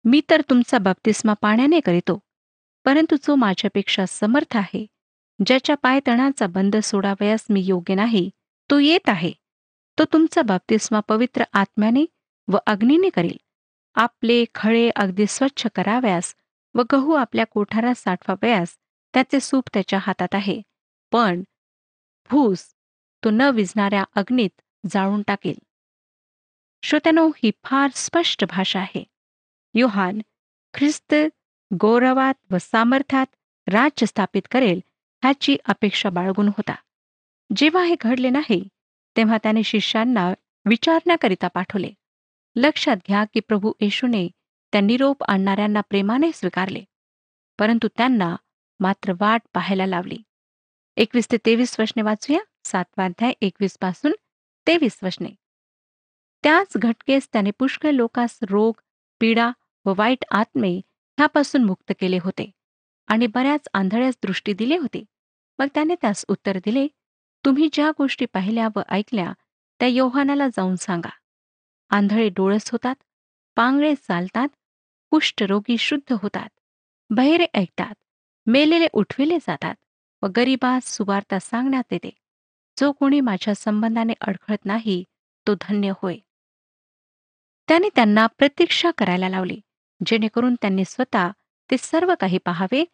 मी 0.05 0.21
तर 0.31 0.41
तुमचा 0.41 0.79
बाप्तिस्मा 0.79 1.33
पाण्याने 1.33 1.81
करीतो 1.81 2.19
परंतु 2.85 3.17
जो 3.17 3.35
माझ्यापेक्षा 3.35 4.05
समर्थ 4.09 4.57
आहे 4.57 4.87
ज्याच्या 5.47 5.77
पायतणाचा 5.77 6.47
बंद 6.47 6.77
सोडावयास 6.77 7.47
मी 7.51 7.61
योग्य 7.61 7.95
नाही 7.95 8.31
तो 8.71 8.79
येत 8.79 9.09
आहे. 9.09 9.33
तो 9.99 10.05
तुमचा 10.05 10.43
बाप्तिस्मा 10.43 11.01
पवित्र 11.01 11.45
आत्म्याने 11.53 12.05
व 12.49 12.57
अग्नीने 12.67 13.09
करील. 13.09 13.37
आपले 13.95 14.45
खळे 14.55 14.91
अगदी 14.97 15.25
स्वच्छ 15.29 15.67
कराव्यास 15.75 16.35
व 16.75 16.83
गहू 16.93 17.13
आपल्या 17.13 17.47
कोठारात 17.47 17.95
साठवावयास 17.95 18.77
त्याचे 19.15 19.41
सूप 19.41 19.65
त्याच्या 19.75 19.99
हातात 20.03 20.35
आहे. 20.35 20.63
पण 21.13 21.43
भूस 22.31 22.75
तो 23.25 23.31
न 23.31 23.41
विझणाऱ्या 23.41 24.05
अग्नीत 24.15 24.61
जाळून 24.91 25.23
टाकेल. 25.23 25.55
श्रोत्यानो 26.83 27.29
ही 27.29 27.51
फार 27.65 27.91
स्पष्ट 27.95 28.45
भाषा 28.45 28.81
आहे. 28.81 29.05
योहान 29.75 30.21
ख्रिस्त 30.75 31.15
गौरवात 31.81 32.35
व 32.51 32.57
सामर्थ्यात 32.61 33.27
राज्य 33.67 34.07
स्थापित 34.07 34.43
करेल 34.51 34.81
ह्याची 35.23 35.57
अपेक्षा 35.65 36.11
बाळगून 36.11 36.49
होता. 36.49 36.75
जेव्हा 37.57 37.85
हे 37.85 37.97
घडले 38.01 38.31
नाही 38.31 38.69
तेव्हा 39.17 39.39
त्याने 39.43 39.63
शिष्यांना 39.63 40.33
विचारण्याकरिता 40.65 41.49
पाठवले. 41.49 41.91
लक्षात 42.57 42.97
घ्या 42.97 43.25
की 43.25 43.41
प्रभू 43.41 43.73
येशूने 43.81 44.29
त्या 44.73 44.81
निरोप 44.81 45.25
आणणाऱ्यांना 45.29 45.81
प्रेमाने 45.81 46.31
स्वीकारले 46.35 46.85
परंतु 47.59 47.89
त्यांना 47.97 48.37
मात्र 48.81 49.13
वाट 49.21 49.43
पाहायला 49.55 49.87
लावली. 49.87 50.19
एकवीस 50.97 51.29
ते 51.33 51.37
तेवीस 51.47 51.77
वर्षने 51.81 52.03
वाचूया? 52.03 52.41
सातवाध्याय 52.65 53.33
एकवीसपासून 53.41 54.13
तेवीस 54.67 54.99
वचने 55.03 55.31
त्याच 56.45 56.77
घटकेस 56.77 57.29
त्याने 57.33 57.51
पुष्कळ 57.51 57.91
लोकास 57.91 58.39
रोग 58.43 58.81
पीडा 59.21 59.51
व 59.85 59.93
वाईट 59.97 60.25
आत्मे 60.31 60.71
ह्यापासून 61.19 61.65
मुक्त 61.65 61.93
केले 62.01 62.19
होते 62.23 62.51
आणि 63.09 63.27
बऱ्याच 63.27 63.69
आंधळ्यास 63.75 64.15
दृष्टी 64.23 64.53
दिली 64.53 64.77
होती. 64.77 65.05
मग 65.59 65.67
त्याने 65.75 65.95
त्यास 65.95 66.25
उत्तर 66.29 66.59
दिले 66.65 66.87
तुम्ही 67.45 67.69
ज्या 67.73 67.91
गोष्टी 67.99 68.27
पाहिल्या 68.27 68.69
व 68.77 68.81
ऐकल्या 68.89 69.33
त्या 69.81 69.89
योहानाला 69.89 70.49
जाऊन 70.49 70.77
सांगा. 70.77 71.11
आंधळे 71.91 72.29
डोळस 72.29 72.71
होतात 72.71 72.95
पांगळे 73.57 73.95
चालतात 73.95 74.49
कुष्ठरोगी 75.13 75.77
शुद्ध 75.79 76.13
होतात 76.13 76.49
बहिरे 77.11 77.47
ऐकतात 77.55 77.95
मेलेले 78.47 78.87
उठविले 78.93 79.39
जातात 79.39 79.75
व 80.23 80.27
गरिबास 80.37 80.97
सुवार्ता 80.97 81.39
सांगण्यात 81.39 81.93
येते. 81.93 82.11
जो 82.83 82.93
कोणी 82.93 83.21
माझ्या 83.21 83.55
संबंधाने 83.55 84.13
अडखळत 84.21 84.65
नाही 84.65 85.05
तो 85.47 85.55
धन्य 85.55 85.93
होय. 86.03 86.17
त्याने 87.69 87.89
त्यांना 87.95 88.27
प्रतीक्षा 88.27 88.91
करायला 88.91 89.29
लावली 89.29 89.61
जेणेकरून 90.07 90.55
त्यांनी 90.55 90.85
स्वतः 90.85 91.31
ते 91.71 91.77
सर्व 91.79 92.15
काही 92.21 92.39
पाहावे 92.39 92.85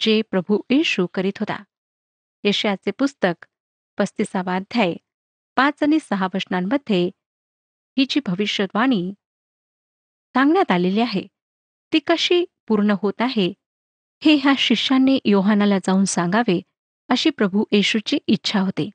जे 0.00 0.22
प्रभू 0.30 0.58
येशू 0.70 1.06
करीत 1.14 1.38
होता. 1.40 1.62
यशयाचे 2.44 2.90
पुस्तक 2.90 3.46
पस्तीसावा 3.98 4.56
अध्याय 4.56 4.94
पाच 5.56 5.82
आणि 5.82 5.98
सहा 6.00 6.28
वचनांमध्ये 6.34 7.10
ही 7.98 8.06
जी 8.10 8.20
भविष्यवाणी 8.26 9.12
सांगण्यात 10.34 10.70
आलेली 10.70 11.00
आहे. 11.00 11.26
ती 11.92 11.98
कशी 11.98 12.44
पूर्ण 12.68 12.94
होत 13.02 13.20
आहे 13.20 13.52
हे 14.24 14.34
ह्या 14.34 14.52
शिष्यांनी 14.58 15.18
योहानाला 15.24 15.78
जाऊन 15.78 16.04
सांगावे 16.04 16.60
अशी 17.08 17.30
प्रभू 17.30 17.64
येशूची 17.72 18.18
इच्छा 18.26 18.60
होती. 18.60 18.90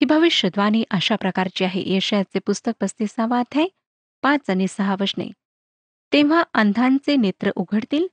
ही 0.00 0.04
भविष्यद्वाणी 0.04 0.84
अशा 0.90 1.16
प्रकारची 1.16 1.64
आहे. 1.64 1.82
यशयाचे 1.86 2.38
पुस्तक 2.38 2.72
पस्तीसावा 2.80 3.38
अध्याय 3.38 3.66
पाच 4.22 4.50
आणि 4.50 4.66
सहा 4.68 4.96
वचने. 5.00 5.30
तेव्हा 6.12 6.42
अंधांचे 6.54 7.16
नेत्र 7.16 7.50
उघडतील 7.56 8.06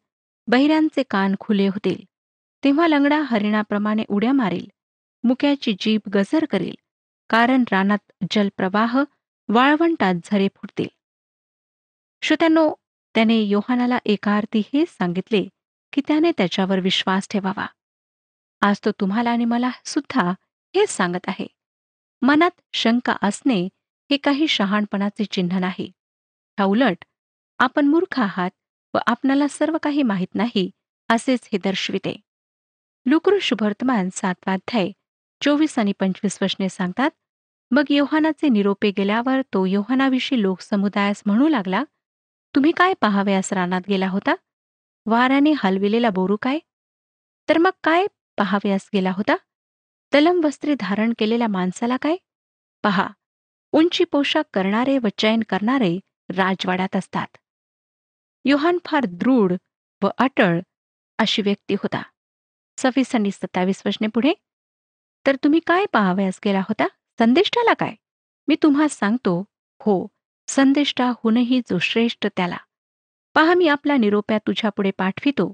बहिऱ्यांचे 0.48 1.04
कान 1.10 1.36
खुले 1.40 1.68
होतील. 1.68 2.04
तेव्हा 2.64 2.88
लंगडा 2.88 3.22
हरिणाप्रमाणे 3.22 4.04
उड्या 4.08 4.34
मारेल 4.34 4.68
मुक्याची 5.24 5.76
जीभ 5.80 6.10
गजर 6.14 6.46
करेल 6.46 6.76
कारण 7.30 7.64
रानात 7.72 8.12
जलप्रवाह 8.32 9.04
वाळवंटात 9.50 10.16
झरे 10.26 10.48
फुटतील. 10.56 10.88
श्रोत्यांनो 12.22 12.74
त्याने 13.16 13.38
योहानाला 13.40 13.98
एका 14.06 14.38
अर्थी 14.38 14.60
हेच 14.74 14.90
सांगितले 14.90 15.48
की 15.94 16.02
त्याने 16.08 16.32
त्याच्यावर 16.32 16.80
विश्वास 16.80 17.28
ठेवावा. 17.30 17.66
आज 18.62 18.80
तो 18.86 18.92
तुम्हाला 18.92 19.32
आणि 19.32 19.46
मला 19.46 19.70
सुद्धा 19.86 20.32
हेच 20.76 20.90
सांगत 20.90 21.28
आहे. 21.28 21.48
मनात 22.26 22.62
शंका 22.74 23.16
असणे 23.22 23.58
हे 24.10 24.18
काही 24.18 24.48
शहाणपणाचे 24.48 25.26
चिन्ह 25.26 25.60
नाही. 25.60 25.86
ह्या 26.58 26.66
उलट 26.66 27.04
आपण 27.60 27.88
मूर्ख 27.88 28.20
आहात 28.20 28.52
व 28.94 29.00
आपणाला 29.08 29.48
सर्व 29.48 29.78
काही 29.84 30.04
माहीत 30.04 30.36
नाही 30.36 30.70
असेच 31.10 31.50
हे 31.52 31.58
दर्शविते. 31.58 32.16
लुक्रू 33.06 33.40
शुभवर्तमान 33.40 34.10
चोवीस 35.42 35.80
आणि 35.80 35.94
पंचवीस 36.00 36.38
वचने 36.42 36.70
सांगतात 36.70 37.12
मग 37.72 37.84
योहानाचे 37.90 38.50
निरोपे 38.50 38.92
गेल्यावर 38.98 39.42
तो 39.42 39.66
योहानाविषयी 39.66 40.42
लोकसमुदायास 40.42 41.24
म्हणू 41.26 41.48
लागला 41.48 41.84
तुम्ही 42.56 42.72
काय 42.72 42.94
पाहावयास 43.02 43.54
रानात 43.54 43.82
गेला 43.90 44.08
होता? 44.08 44.36
वाऱ्याने 45.06 45.54
हलविलेला 45.58 46.10
बोरू 46.10 46.38
काय? 46.42 46.60
तर 47.50 47.58
मग 47.58 47.72
काय 47.84 48.08
पाहावयास 48.38 48.90
गेला 48.94 49.12
होता? 49.12 49.36
तलम 50.16 50.42
वस्त्रे 50.44 50.76
धारण 50.80 51.14
केलेल्या 51.18 51.48
माणसाला 51.48 51.98
काय? 51.98 52.16
पहा 52.84 53.10
उंची 53.72 54.04
पोशाख 54.04 54.44
करणारे 54.54 54.98
व 54.98 55.08
चयन 55.18 55.44
करणारे 55.50 56.00
राजवाड्यात 56.36 56.96
असतात. 56.96 57.28
योहान 58.46 58.78
फार 58.86 59.06
दृढ 59.10 59.54
व 60.04 60.10
अटळ 60.18 60.60
अशी 61.18 61.42
व्यक्ती 61.42 61.74
होता. 61.74 62.02
सव्वीस 62.78 63.16
आणि 63.16 63.32
सत्तावीस 63.32 63.84
वचने 63.86 64.08
पुढे 64.08 64.34
तर 65.28 65.36
तुम्ही 65.36 65.60
काय 65.68 65.86
पाहावयास 65.86 66.40
गेला 66.46 66.60
होता? 66.60 66.88
संदेष्टाला 67.20 67.74
काय? 67.74 67.96
मी 68.48 68.56
तुम्हा 68.64 68.88
सांगतो 68.88 69.44
हो 69.80 70.08
संदेष्टाहूनही 70.48 71.60
जो 71.60 71.80
श्रेष्ठ 71.80 72.28
त्याला. 72.38 72.58
पहा 73.34 73.54
मी 73.54 73.68
आपला 73.68 73.98
निरोप्या 73.98 74.38
तुझ्यापुढे 74.38 74.92
पाठवितो. 74.92 75.54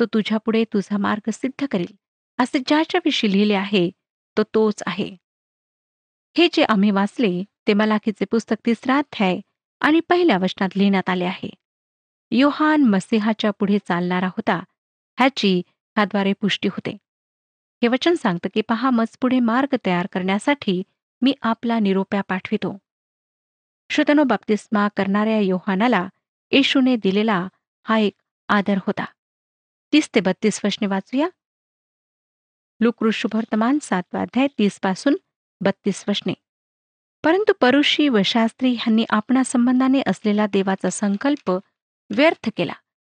तो 0.00 0.04
तुझ्यापुढे 0.06 0.64
तुझा 0.64 0.96
मार्ग 0.96 1.30
सिद्ध 1.30 1.66
करील. 1.70 2.05
असे 2.38 2.58
ज्याच्याविषयी 2.58 3.32
लिहिले 3.32 3.54
आहे 3.54 3.90
तो 4.38 4.42
तोच 4.42 4.82
आहे. 4.86 5.16
हे 6.38 6.48
जे 6.52 6.64
आम्ही 6.64 6.90
वाचले 6.90 7.44
ते 7.66 7.74
मलाखीचे 7.74 8.24
पुस्तक 8.24 8.56
तिसरा 8.66 8.98
अध्याय 8.98 9.40
आणि 9.80 10.00
पहिल्या 10.00 10.38
वचनात 10.42 10.76
लिहिण्यात 10.76 11.08
आले 11.08 11.24
आहे. 11.24 11.50
योहान 12.30 12.82
मसिहाच्या 12.84 13.50
पुढे 13.50 13.78
चालणारा 13.78 14.26
होता 14.26 14.56
ह्याची 15.18 15.62
ह्याद्वारे 15.68 16.32
पुष्टी 16.32 16.68
होते. 16.68 16.90
हे 17.82 17.88
वचन 17.88 18.14
सांगतं 18.14 18.48
की 18.54 18.60
पहा 18.60 18.90
मज 18.90 19.16
पुढे 19.20 19.40
मार्ग 19.40 19.76
तयार 19.86 20.06
करण्यासाठी 20.12 20.82
मी 21.22 21.34
आपला 21.42 21.78
निरोप्या 21.78 22.20
पाठवितो. 22.28 22.78
श्रोतनो 23.90 24.24
बाप्तिस्मा 24.24 24.88
करणाऱ्या 24.96 25.38
योहानाला 25.40 26.08
येशूने 26.50 26.96
दिलेला 26.96 27.48
हा 27.82 27.98
एक 27.98 28.12
आदर 28.48 28.78
होता. 28.86 29.04
तीस 29.92 30.08
ते 30.14 30.20
बत्तीस 30.20 30.60
वचने 30.64 30.86
वाचूया. 30.86 31.28
लुकृ 32.80 33.10
शुभवर्तमान 33.12 33.78
सातवाध्याय 33.82 34.46
तीसपासून 34.58 35.16
बत्तीस 35.60 36.04
वचने 36.08 36.34
परंतु 37.24 37.52
परुषी 37.60 38.08
व 38.08 38.22
शास्त्री 38.24 38.72
ह्यांनी 38.72 39.04
आपणा 39.10 39.42
संबंधाने 39.42 40.02
असलेला 40.06 40.46
देवाचा 40.46 40.90
संकल्प 40.90 41.50
व्यर्थ 42.10 42.48
केला 42.56 42.72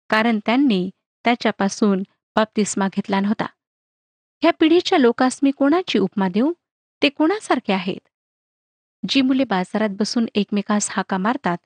कारण 0.09 0.39
त्यांनी 0.45 0.89
त्याच्यापासून 1.25 2.03
बाप्तिस्मा 2.35 2.87
घेतला 2.87 3.19
नव्हता. 3.19 3.45
ह्या 4.41 4.51
पिढीच्या 4.59 4.97
लोकास 4.97 5.39
मी 5.43 5.51
कोणाची 5.51 5.99
उपमा 5.99 6.27
देऊ? 6.27 6.51
ते 7.01 7.09
कोणासारखे 7.09 7.73
आहेत? 7.73 8.07
जी 9.09 9.21
मुले 9.21 9.43
बाजारात 9.43 9.89
बसून 9.89 10.25
एकमेकास 10.35 10.89
हाका 10.91 11.17
मारतात 11.17 11.57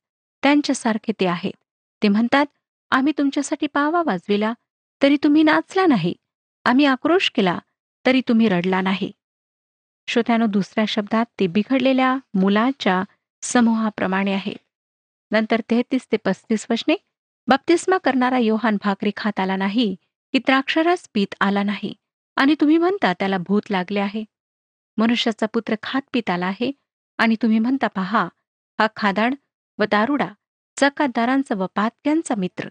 त्यांच्यासारखे 0.44 1.12
ते 1.20 1.28
आहेत. 1.28 1.54
ते 2.04 2.08
म्हणतात 2.08 2.46
आम्ही 2.92 3.14
तुमच्यासाठी 3.18 3.68
पावा 3.68 4.02
वाजविला 4.06 4.54
तरी 5.02 5.18
तुम्ही 5.24 5.44
नाचला 5.44 5.86
नाही. 5.86 6.14
आम्ही 6.66 6.86
आक्रोश 6.86 7.32
केला 7.36 7.60
तरी 8.06 8.22
तुम्ही 8.28 8.48
रडला 8.50 8.82
नाही. 8.82 9.12
श्रोत्यानो 10.08 10.46
दुसऱ्या 10.46 10.86
शब्दात 10.88 11.26
ते 11.40 11.48
बिघडलेल्या 11.48 12.16
मुलाच्या 12.34 13.04
समूहाप्रमाणे 13.42 14.34
आहे. 14.34 14.54
नंतर 15.32 15.62
तेहतीस 15.70 16.08
ते 16.12 16.18
पस्तीस 16.18 16.66
वचने 16.70 16.96
बप्तिस्मा 17.48 17.98
करणारा 17.98 18.38
योहान 18.38 18.78
भाकरी 18.84 19.12
खात 19.18 19.40
आला 19.40 19.56
नाही 19.56 19.96
की 20.34 20.38
द्राक्षरस 20.38 21.10
पीत 21.14 21.36
आला 21.42 21.64
नाही 21.64 21.94
आणि 22.36 22.56
तुम्ही 22.62 22.78
म्हणता 22.78 23.14
त्याला 23.14 23.38
भूत 23.38 23.62
लागले 23.70 24.00
आहे. 24.00 24.24
मनुष्याचा 24.98 25.46
पुत्र 25.46 25.76
खात 25.84 26.02
पित 26.14 26.30
आला 26.30 26.46
आहे 26.46 26.72
आणि 27.18 27.36
तुम्ही 27.42 27.60
म्हणता 27.60 27.88
पहा 27.88 28.28
हा 28.80 28.88
खादाड 28.96 29.36
व 29.80 29.84
दारुडा 29.92 30.28
चकादारांचा 30.78 31.56
व 31.56 31.66
पातक्यांचा 31.76 32.36
मित्र. 32.36 32.70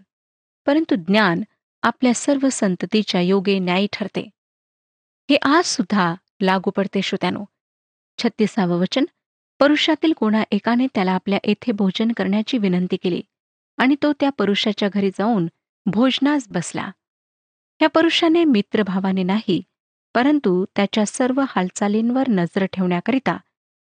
परंतु 0.67 0.95
ज्ञान 0.95 1.43
आपल्या 1.83 2.15
सर्व 2.15 2.49
संततीच्या 2.53 3.21
योगे 3.21 3.59
न्यायी 3.59 3.87
ठरते. 3.93 4.29
हे 5.31 5.37
आज 5.37 5.65
सुद्धा 5.65 6.15
लागू 6.43 6.71
पडते 6.71 7.03
श्रोत्यानो. 7.03 7.45
छत्तीसावं 8.19 8.79
वचन. 8.79 9.05
परुषातील 9.61 10.13
कोणा 10.13 10.43
एकाने 10.51 10.87
त्याला 10.95 11.13
आपल्या 11.13 11.39
येथे 11.45 11.73
भोजन 11.73 12.13
करण्याची 12.13 12.59
विनंती 12.59 12.97
केली 12.97 13.21
आणि 13.79 13.97
तो 14.03 14.13
त्या 14.13 14.31
परुषाच्या 14.31 14.89
घरी 14.93 15.11
जाऊन 15.11 15.47
भोजनास 15.87 16.49
बसला. 16.49 16.83
ह्या 16.83 17.89
परुषाने 17.89 18.45
मित्रभावाने 18.45 19.23
नाही 19.23 19.63
परंतु 20.15 20.65
त्याच्या 20.77 21.07
सर्व 21.07 21.45
हालचालींवर 21.49 22.29
नजर 22.29 22.65
ठेवण्याकरिता 22.65 23.37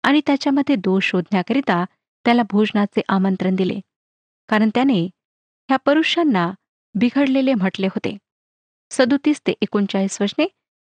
आणि 0.02 0.20
त्याच्यामध्ये 0.26 0.76
दोष 0.76 1.10
शोधण्याकरिता 1.10 1.84
त्याला 2.24 2.42
भोजनाचे 2.50 3.00
आमंत्रण 3.08 3.54
दिले. 3.54 3.80
कारण 4.48 4.70
त्याने 4.74 5.04
ह्या 5.68 5.76
पुरुषांना 5.76 6.50
बिघडलेले 6.94 7.54
म्हटले 7.54 7.86
होते. 7.86 8.18
सदुतीस 8.90 9.40
ते 9.40 9.52
एकोणचाळीस 9.62 10.22
वचने 10.22 10.44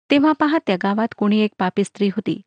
तेव्हा 0.10 0.32
पहा 0.32 0.58
त्या 0.68 0.76
गावात 0.84 1.14
कोणी 1.18 1.40
एक 1.40 1.52
पापी 1.60 1.84
स्त्री 1.84 2.08
होती. 2.08 2.40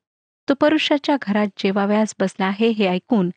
तो 0.48 0.54
परुषाच्या 0.54 1.16
घरात 1.22 1.46
जेवाव्यास 1.58 2.14
बसला 2.20 2.46
आहे 2.46 2.68
हे 2.68 2.86
ऐकून 2.86 3.28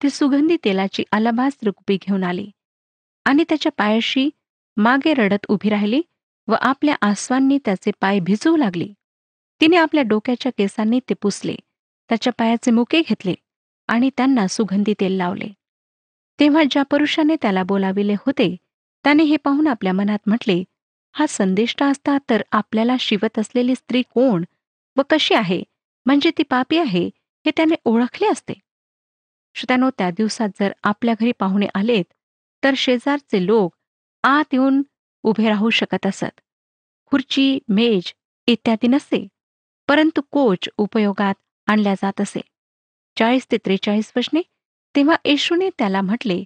ती 0.00 0.10
सुगंधी 0.10 0.56
तेलाची 0.64 1.04
अलभास्त्र 1.12 1.70
कुपी 1.70 1.96
घेऊन 1.96 2.24
आली 2.24 2.50
आणि 3.26 3.44
त्याच्या 3.48 3.72
पायाशी 3.72 4.28
मागे 4.76 5.14
रडत 5.14 5.46
उभी 5.48 5.68
राहिली 5.70 6.00
व 6.48 6.54
आपल्या 6.60 6.96
आसवांनी 7.02 7.58
त्याचे 7.64 7.90
पाय 8.00 8.18
भिजवू 8.20 8.56
लागली. 8.56 8.92
तिने 9.60 9.76
आपल्या 9.76 10.02
डोक्याच्या 10.02 10.52
केसांनी 10.58 11.00
ते 11.08 11.14
पुसले 11.14 11.54
त्याच्या 12.10 12.32
पायाचे 12.32 12.70
मुके 12.70 13.00
घेतले 13.00 13.34
आणि 13.88 14.10
त्यांना 14.16 14.46
सुगंधी 14.46 14.94
तेल 15.00 15.12
लावले. 15.12 15.48
तेव्हा 16.38 16.62
ज्या 16.70 16.82
पुरुषाने 16.82 17.36
त्याला 17.42 17.62
बोलाविले 17.62 18.14
होते 18.14 18.54
त्याने 19.04 19.22
हे 19.22 19.36
पाहून 19.36 19.66
आपल्या 19.66 19.92
मनात 19.92 20.18
म्हटले 20.26 20.62
हा 21.18 21.26
संदेष्टा 21.26 21.86
असता 21.86 22.16
तर 22.30 22.42
आपल्याला 22.52 22.96
शिवत 23.00 23.38
असलेली 23.38 23.74
स्त्री 23.74 24.02
कोण 24.02 24.44
व 24.96 25.02
कशी 25.10 25.34
आहे? 25.34 25.62
म्हणजे 26.06 26.30
ती 26.38 26.42
पापी 26.42 26.78
आहे 26.78 27.04
हे 27.46 27.50
त्याने 27.50 27.74
ओळखले 27.84 28.28
असते. 28.28 28.52
श्रोत्यानो 29.56 29.90
त्या 29.90 30.10
दिवसात 30.10 30.48
जर 30.60 30.72
आपल्या 30.82 31.14
घरी 31.20 31.32
पाहुणे 31.32 31.66
आलेत 31.74 32.04
तर 32.62 32.74
शेजारचे 32.76 33.46
लोक 33.46 33.74
आत 34.24 34.44
येऊन 34.52 34.82
उभे 35.24 35.48
राहू 35.48 35.70
शकत 35.70 36.06
असत. 36.06 36.40
खुर्ची 37.06 37.58
मेज 37.68 38.12
इत्यादी 38.48 38.88
नसते 38.88 39.26
परंतु 39.88 40.20
कोच 40.30 40.68
उपयोगात 40.78 41.34
आणल्या 41.68 41.94
जात 41.94 42.20
असे. 42.20 42.40
चाळीस 43.16 43.46
ते 43.50 43.56
त्रेचाळीस 43.56 44.12
वर्षने 44.16 44.40
तेव्हा 44.94 45.16
येशूने 45.24 45.70
त्याला 45.78 46.00
म्हटले 46.00 46.42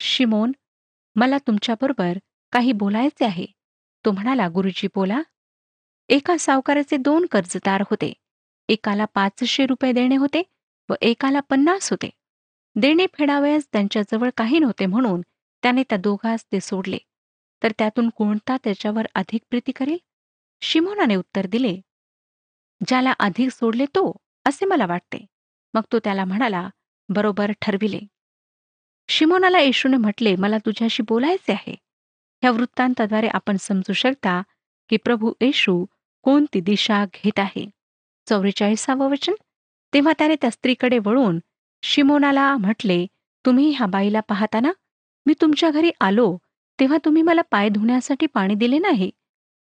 शिमोन 0.00 0.52
मला 1.16 1.38
तुमच्याबरोबर 1.38 2.18
काही 2.52 2.72
बोलायचे 2.72 3.24
आहे. 3.24 3.46
तो 4.04 4.10
म्हणाला 4.12 4.48
गुरुजी 4.48 4.86
बोला 4.94 5.20
एका 6.08 6.36
सावकाराचे 6.38 6.96
दोन 6.96 7.26
कर्जदार 7.26 7.82
होते. 7.90 8.12
एकाला 8.68 9.04
पाचशे 9.04 9.66
रुपये 9.66 9.92
देणे 9.92 10.16
होते 10.16 10.42
व 10.88 10.94
एकाला 11.00 11.40
पन्नास 11.40 11.90
होते. 11.90 12.10
देणे 12.76 13.06
फेडावयास 13.14 13.66
त्यांच्याजवळ 13.72 14.30
काही 14.36 14.58
नव्हते 14.58 14.86
म्हणून 14.86 15.20
त्याने 15.62 15.82
त्या 15.82 15.98
दोघास 15.98 16.44
ते 16.52 16.60
सोडले. 16.60 16.98
तर 17.62 17.72
त्यातून 17.78 18.08
कोणता 18.08 18.56
त्याच्यावर 18.56 19.06
अधिक 19.14 19.42
प्रीती 19.50 19.72
करेल? 19.72 19.98
शिमोनाने 20.60 21.16
उत्तर 21.16 21.46
दिले 21.46 21.76
ज्याला 22.86 23.12
अधिक 23.18 23.50
सोडले 23.50 23.84
तो 23.86 24.16
असे 24.44 24.66
मला 24.66 24.86
वाटते. 24.86 25.26
मग 25.74 25.82
तो 25.92 25.98
त्याला 25.98 26.24
म्हणाला 26.24 26.68
बरोबर 27.08 27.52
ठरविले. 27.60 28.00
शिमोनाला 29.08 29.58
येशूने 29.58 29.96
म्हटले 29.96 30.34
मला 30.36 30.58
तुझ्याशी 30.58 31.02
बोलायचे 31.02 31.52
आहे. 31.52 31.74
ह्या 32.42 32.50
वृत्तांताद्वारे 32.50 33.28
आपण 33.28 33.56
समजू 33.56 33.92
शकता 33.92 34.42
की 34.88 34.96
प्रभू 34.96 35.32
येशू 35.40 35.84
कोणती 36.22 36.60
दिशा 36.60 37.04
घेत 37.14 37.38
आहे? 37.38 37.66
चौवेचाळीसावं 38.28 39.10
वचन? 39.10 39.32
तेव्हा 39.94 40.12
त्याने 40.18 40.36
त्या 40.40 40.50
स्त्रीकडे 40.50 40.98
वळून 40.98 41.38
शिमोनाला 41.82 42.56
म्हटले 42.56 43.06
तुम्ही 43.46 43.70
ह्या 43.70 43.86
बाईला 43.86 44.20
पाहताना 44.20 44.72
मी 45.26 45.34
तुमच्या 45.40 45.70
घरी 45.70 45.90
आलो 46.00 46.36
तेव्हा 46.80 46.98
तुम्ही 47.04 47.22
मला 47.22 47.40
पाय 47.50 47.68
धुण्यासाठी 47.68 48.26
पाणी 48.26 48.54
दिले 48.54 48.78
नाही. 48.78 49.10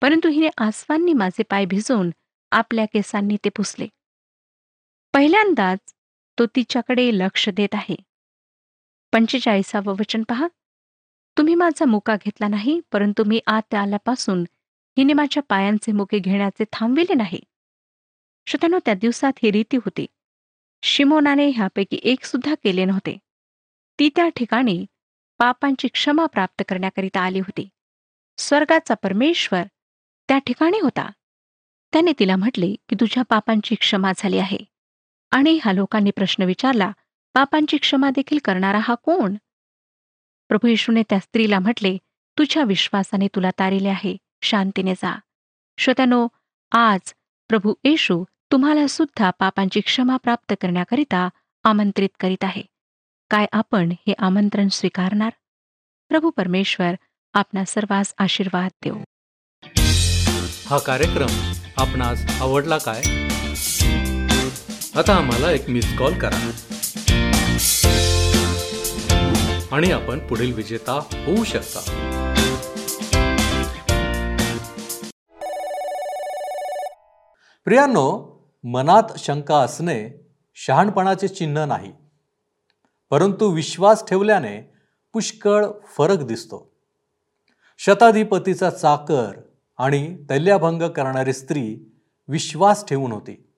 परंतु 0.02 0.28
हिने 0.28 0.48
आसवांनी 0.58 1.12
माझे 1.12 1.42
पाय 1.42 1.64
भिजवून 1.64 2.10
आपल्या 2.50 2.84
केसांनी 2.84 3.36
ते 3.36 3.48
पुसले. 3.48 3.86
पहिल्यांदाच 5.14 5.78
तो 6.38 6.46
तिच्याकडे 6.46 7.10
लक्ष 7.14 7.48
देत 7.48 7.74
आहे. 7.74 7.96
पंचेचाळीसावं 9.12 9.94
वचन 10.00 10.22
पहा. 10.22 10.48
तुम्ही 11.38 11.54
माझा 11.54 11.84
मुका 11.84 12.16
घेतला 12.16 12.48
नाही 12.48 12.80
परंतु 12.92 13.24
मी 13.24 13.40
आत 13.46 13.74
आल्यापासून 13.74 14.44
हिने 14.98 15.12
माझ्या 15.12 15.42
पायांचे 15.42 15.92
मुके 15.92 16.18
घेण्याचे 16.18 16.64
थांबविले 16.72 17.14
नाही. 17.14 17.40
श्रोत्यानो 18.48 18.78
त्या 18.84 18.94
दिवसात 18.94 19.32
ही 19.42 19.50
रीती 19.50 19.76
होती. 19.76 20.06
शिमोनाने 20.82 21.48
ह्यापैकी 21.48 22.00
एक 22.02 22.24
सुद्धा 22.24 22.54
केले 22.54 22.84
नव्हते. 22.84 23.18
ती 23.98 24.08
त्या 24.08 24.28
ठिकाणी 24.28 24.86
पापांची 25.38 25.88
क्षमा 25.88 26.26
प्राप्त 26.26 26.62
करण्याकरिता 26.68 27.20
आली 27.20 27.40
होती. 27.40 27.68
स्वर्गाचा 28.38 28.94
परमेश्वर 28.94 29.62
त्या 30.28 30.38
ठिकाणी 30.38 30.80
होता. 30.80 31.10
त्याने 31.92 32.12
तिला 32.18 32.36
म्हटले 32.36 32.74
की 32.88 32.96
तुझ्या 33.00 33.22
पापांची 33.22 33.74
क्षमा 33.74 34.12
झाली 34.16 34.38
आहे. 34.38 34.58
आणि 35.30 35.58
हा 35.64 35.72
लोकांनी 35.72 36.10
प्रश्न 36.10 36.42
विचारला 36.42 36.92
पापांची 37.34 37.76
क्षमा 37.76 38.10
देखील 38.10 38.38
करणारा 38.44 38.78
हा 38.78 38.94
कोण? 38.94 39.34
प्रभू 40.48 40.66
येशूने 40.66 41.02
त्या 41.02 41.18
स्त्रीला 41.18 41.58
म्हटले 41.58 41.96
तुझ्या 42.38 42.64
विश्वासाने 42.64 43.28
तुला 43.34 43.50
तारिले 43.50 43.88
आहे. 43.88 44.16
शांतीने 44.42 44.94
जा. 44.94 45.18
श्रोत्यानो 45.78 46.28
आज 46.72 47.14
प्रभू 47.48 47.74
येशू 47.84 48.24
तुम्हाला 48.52 48.86
सुद्धा 48.86 49.30
पापांची 49.30 49.80
क्षमा 49.80 50.16
प्राप्त 50.16 50.54
करण्याकरिता 50.60 51.28
आमंत्रित 51.64 52.08
करीत 52.20 52.44
आहे. 52.44 52.62
काय 53.30 53.46
आपण 53.52 53.90
हे 53.90 54.12
आमंत्रण 54.18 54.68
स्वीकारणार? 54.68 55.30
प्रभू 56.08 56.30
परमेश्वर 56.30 56.94
आपणा 57.34 57.64
सर्वांस 57.64 58.14
आशीर्वाद 58.18 58.70
देऊ. 58.84 58.96
हा 60.66 60.78
कार्यक्रम 60.78 61.52
आपणास 61.76 62.40
आवडला 62.40 62.78
काय? 62.78 63.00
आता 64.94 65.14
आम्हाला 65.16 65.50
एक 65.50 65.70
मिस 65.70 65.98
कॉल 65.98 66.18
करा. 66.18 66.50
आणि 69.72 69.92
आपण 69.92 70.26
पुढील 70.26 70.54
विजेता 70.54 70.92
होऊ 70.92 71.44
शकता. 71.44 71.80
प्रियांनो 77.64 78.38
मनात 78.64 79.02
शंका 79.18 79.56
असणे 79.56 80.30
शहाणपणाचे 80.54 81.28
चिन्ह 81.28 81.64
नाही. 81.64 81.92
परंतु 83.10 83.50
विश्वास 83.50 84.04
ठेवल्याने 84.08 84.72
पुष्कळ 85.12 85.66
फरक 85.98 86.18
दिसतो. 86.18 86.72
शताधिपतीचा 87.78 88.70
चाकर 88.70 89.40
आणि 89.78 90.16
तैल्याभंग 90.30 90.82
करणारी 90.82 91.32
स्त्री 91.32 91.78
विश्वास 92.28 92.84
ठेवून 92.88 93.12
होती. 93.12 93.50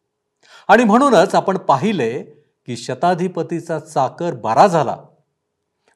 आणि 0.68 0.84
म्हणूनच 0.84 1.34
आपण 1.34 1.58
पाहिले 1.58 2.22
की 2.66 2.76
शताधिपतीचा 2.76 3.78
चाकर 3.78 4.34
बरा 4.34 4.66
झाला. 4.66 4.96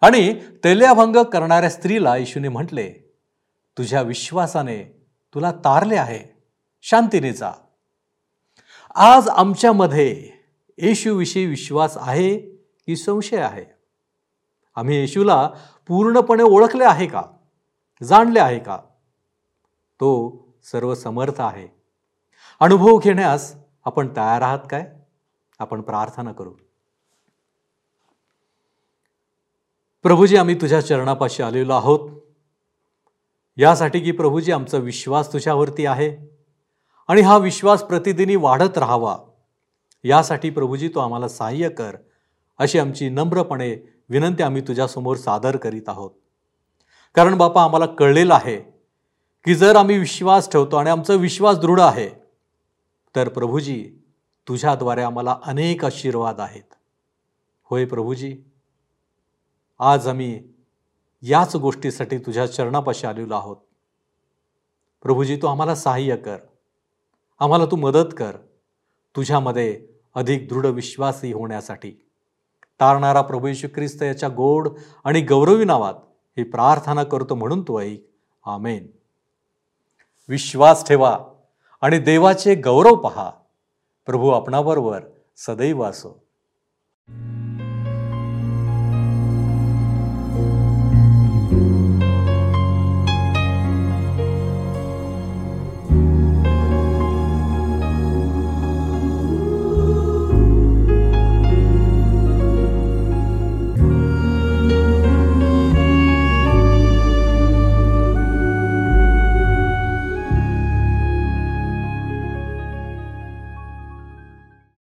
आणि 0.05 0.41
तैल्याभंग 0.65 1.17
करणाऱ्या 1.17 1.71
स्त्रीला 1.71 2.17
येशूने 2.17 2.49
म्हटले 2.49 2.93
तुझ्या 3.79 4.03
विश्वासाने 4.03 5.07
तुला 5.35 5.53
तारले 5.53 5.97
आहे. 5.97 6.43
शांतीने 6.83 7.33
जा. 7.33 7.51
आज 8.95 9.29
आमच्यामध्ये 9.29 10.31
येशूविषयी 10.79 11.47
विश्वास 11.47 11.99
आहे 12.01 12.39
की 12.87 12.97
संशय 12.97 13.37
आहे? 13.37 13.65
आम्ही 14.75 14.97
येशूला 14.97 15.51
पूर्णपणे 15.89 16.43
ओळखले 16.43 16.85
आहे 16.85 17.07
का? 17.07 17.23
जाणले 18.03 18.41
आहे 18.41 18.59
का? 18.59 18.77
तो 20.01 20.39
सर्व 20.65 20.95
समर्थ 20.95 21.41
आहे. 21.41 21.69
अनुभव 22.61 22.99
घेण्यास 22.99 23.55
आपण 23.85 24.09
तयार 24.09 24.43
आहात 24.43 24.67
काय? 24.71 24.93
आपण 25.59 25.81
प्रार्थना 25.81 26.33
करू. 26.33 26.53
प्रभूजी 30.05 30.37
आम्ही 30.37 30.55
तुझ्या 30.55 30.81
चरणापाशी 30.81 31.43
आलेलो 31.43 31.73
आहोत. 31.73 32.11
यासाठी 33.57 34.01
की 34.01 34.13
प्रभूजी 34.13 34.53
आमचा 34.53 34.79
विश्वास 34.79 35.33
तुझ्यावरती 35.33 35.87
आहे 35.87 36.17
आणि 37.09 37.21
हा 37.21 37.39
विश्वास 37.39 37.83
प्रतिदिनी 37.83 38.37
वाढत 38.37 38.79
राहावा. 38.79 39.17
यासाठी 40.05 40.51
प्रभूजी 40.51 40.89
तू 40.89 41.01
आम्हाला 41.01 41.29
सहाय्य 41.29 41.69
कर 41.69 41.97
अशी 42.59 42.79
आमची 42.79 43.09
नम्रपणे 43.09 43.75
विनंती 44.09 44.43
आम्ही 44.43 44.63
तुझ्यासमोर 44.69 45.17
सादर 45.17 45.57
करीत 45.57 45.89
आहोत. 45.89 46.11
कारण 47.15 47.39
बापा 47.39 47.65
आम्हाला 47.65 47.87
कळलेलं 47.87 48.35
आहे 48.35 48.57
की 49.45 49.55
जर 49.55 49.77
आम्ही 49.77 49.99
विश्वास 49.99 50.51
ठेवतो 50.53 50.77
आणि 50.77 50.91
आमचा 50.91 51.15
विश्वास 51.15 51.59
दृढ 51.59 51.81
आहे 51.81 52.09
तर 53.17 53.29
प्रभूजी 53.29 53.85
तुझ्याद्वारे 54.49 55.03
आम्हाला 55.03 55.37
अनेक 55.45 55.85
आशीर्वाद 55.85 56.41
आहेत. 56.41 56.75
होय 57.65 57.85
प्रभूजी? 57.85 58.37
आज 59.79 60.09
आम्ही 60.09 60.49
याच 61.23 61.57
गोष्टीसाठी 61.57 62.19
तुझ्या 62.19 62.47
चरणापाशी 62.47 63.07
आलेलो 63.07 63.35
आहोत. 63.35 63.57
प्रभूजी 65.03 65.37
तू 65.37 65.47
आम्हाला 65.47 65.75
सहाय्य 65.75 66.17
कर. 66.17 66.37
आम्हाला 67.39 67.67
तू 67.67 67.77
मदत 67.77 68.15
कर 68.17 68.37
तुझ्यामध्ये 69.17 69.87
अधिक 70.15 70.49
दृढ 70.49 70.67
विश्वासही 70.67 71.33
होण्यासाठी. 71.33 71.91
तारणारा 72.81 73.23
प्रभू 73.23 73.47
येशू 73.47 73.69
ख्रिस्त 73.69 74.03
याच्या 74.03 74.29
गोड 74.29 74.69
आणि 75.05 75.21
गौरवी 75.21 75.65
नावात 75.65 75.95
ही 76.39 76.45
प्रार्थना 76.45 77.05
करतो 77.05 77.35
म्हणून 77.35 77.63
तू 77.63 77.81
ऐक. 77.81 78.07
आमेन. 78.47 78.87
विश्वास 80.29 80.89
ठेवा 80.89 81.19
आणि 81.81 81.99
देवाचे 81.99 82.55
गौरव 82.55 82.95
पहा. 82.95 83.31
प्रभू 84.07 84.29
आपणाबरोबर 84.29 85.01
सदैव 85.37 85.83
असो. 85.83 86.24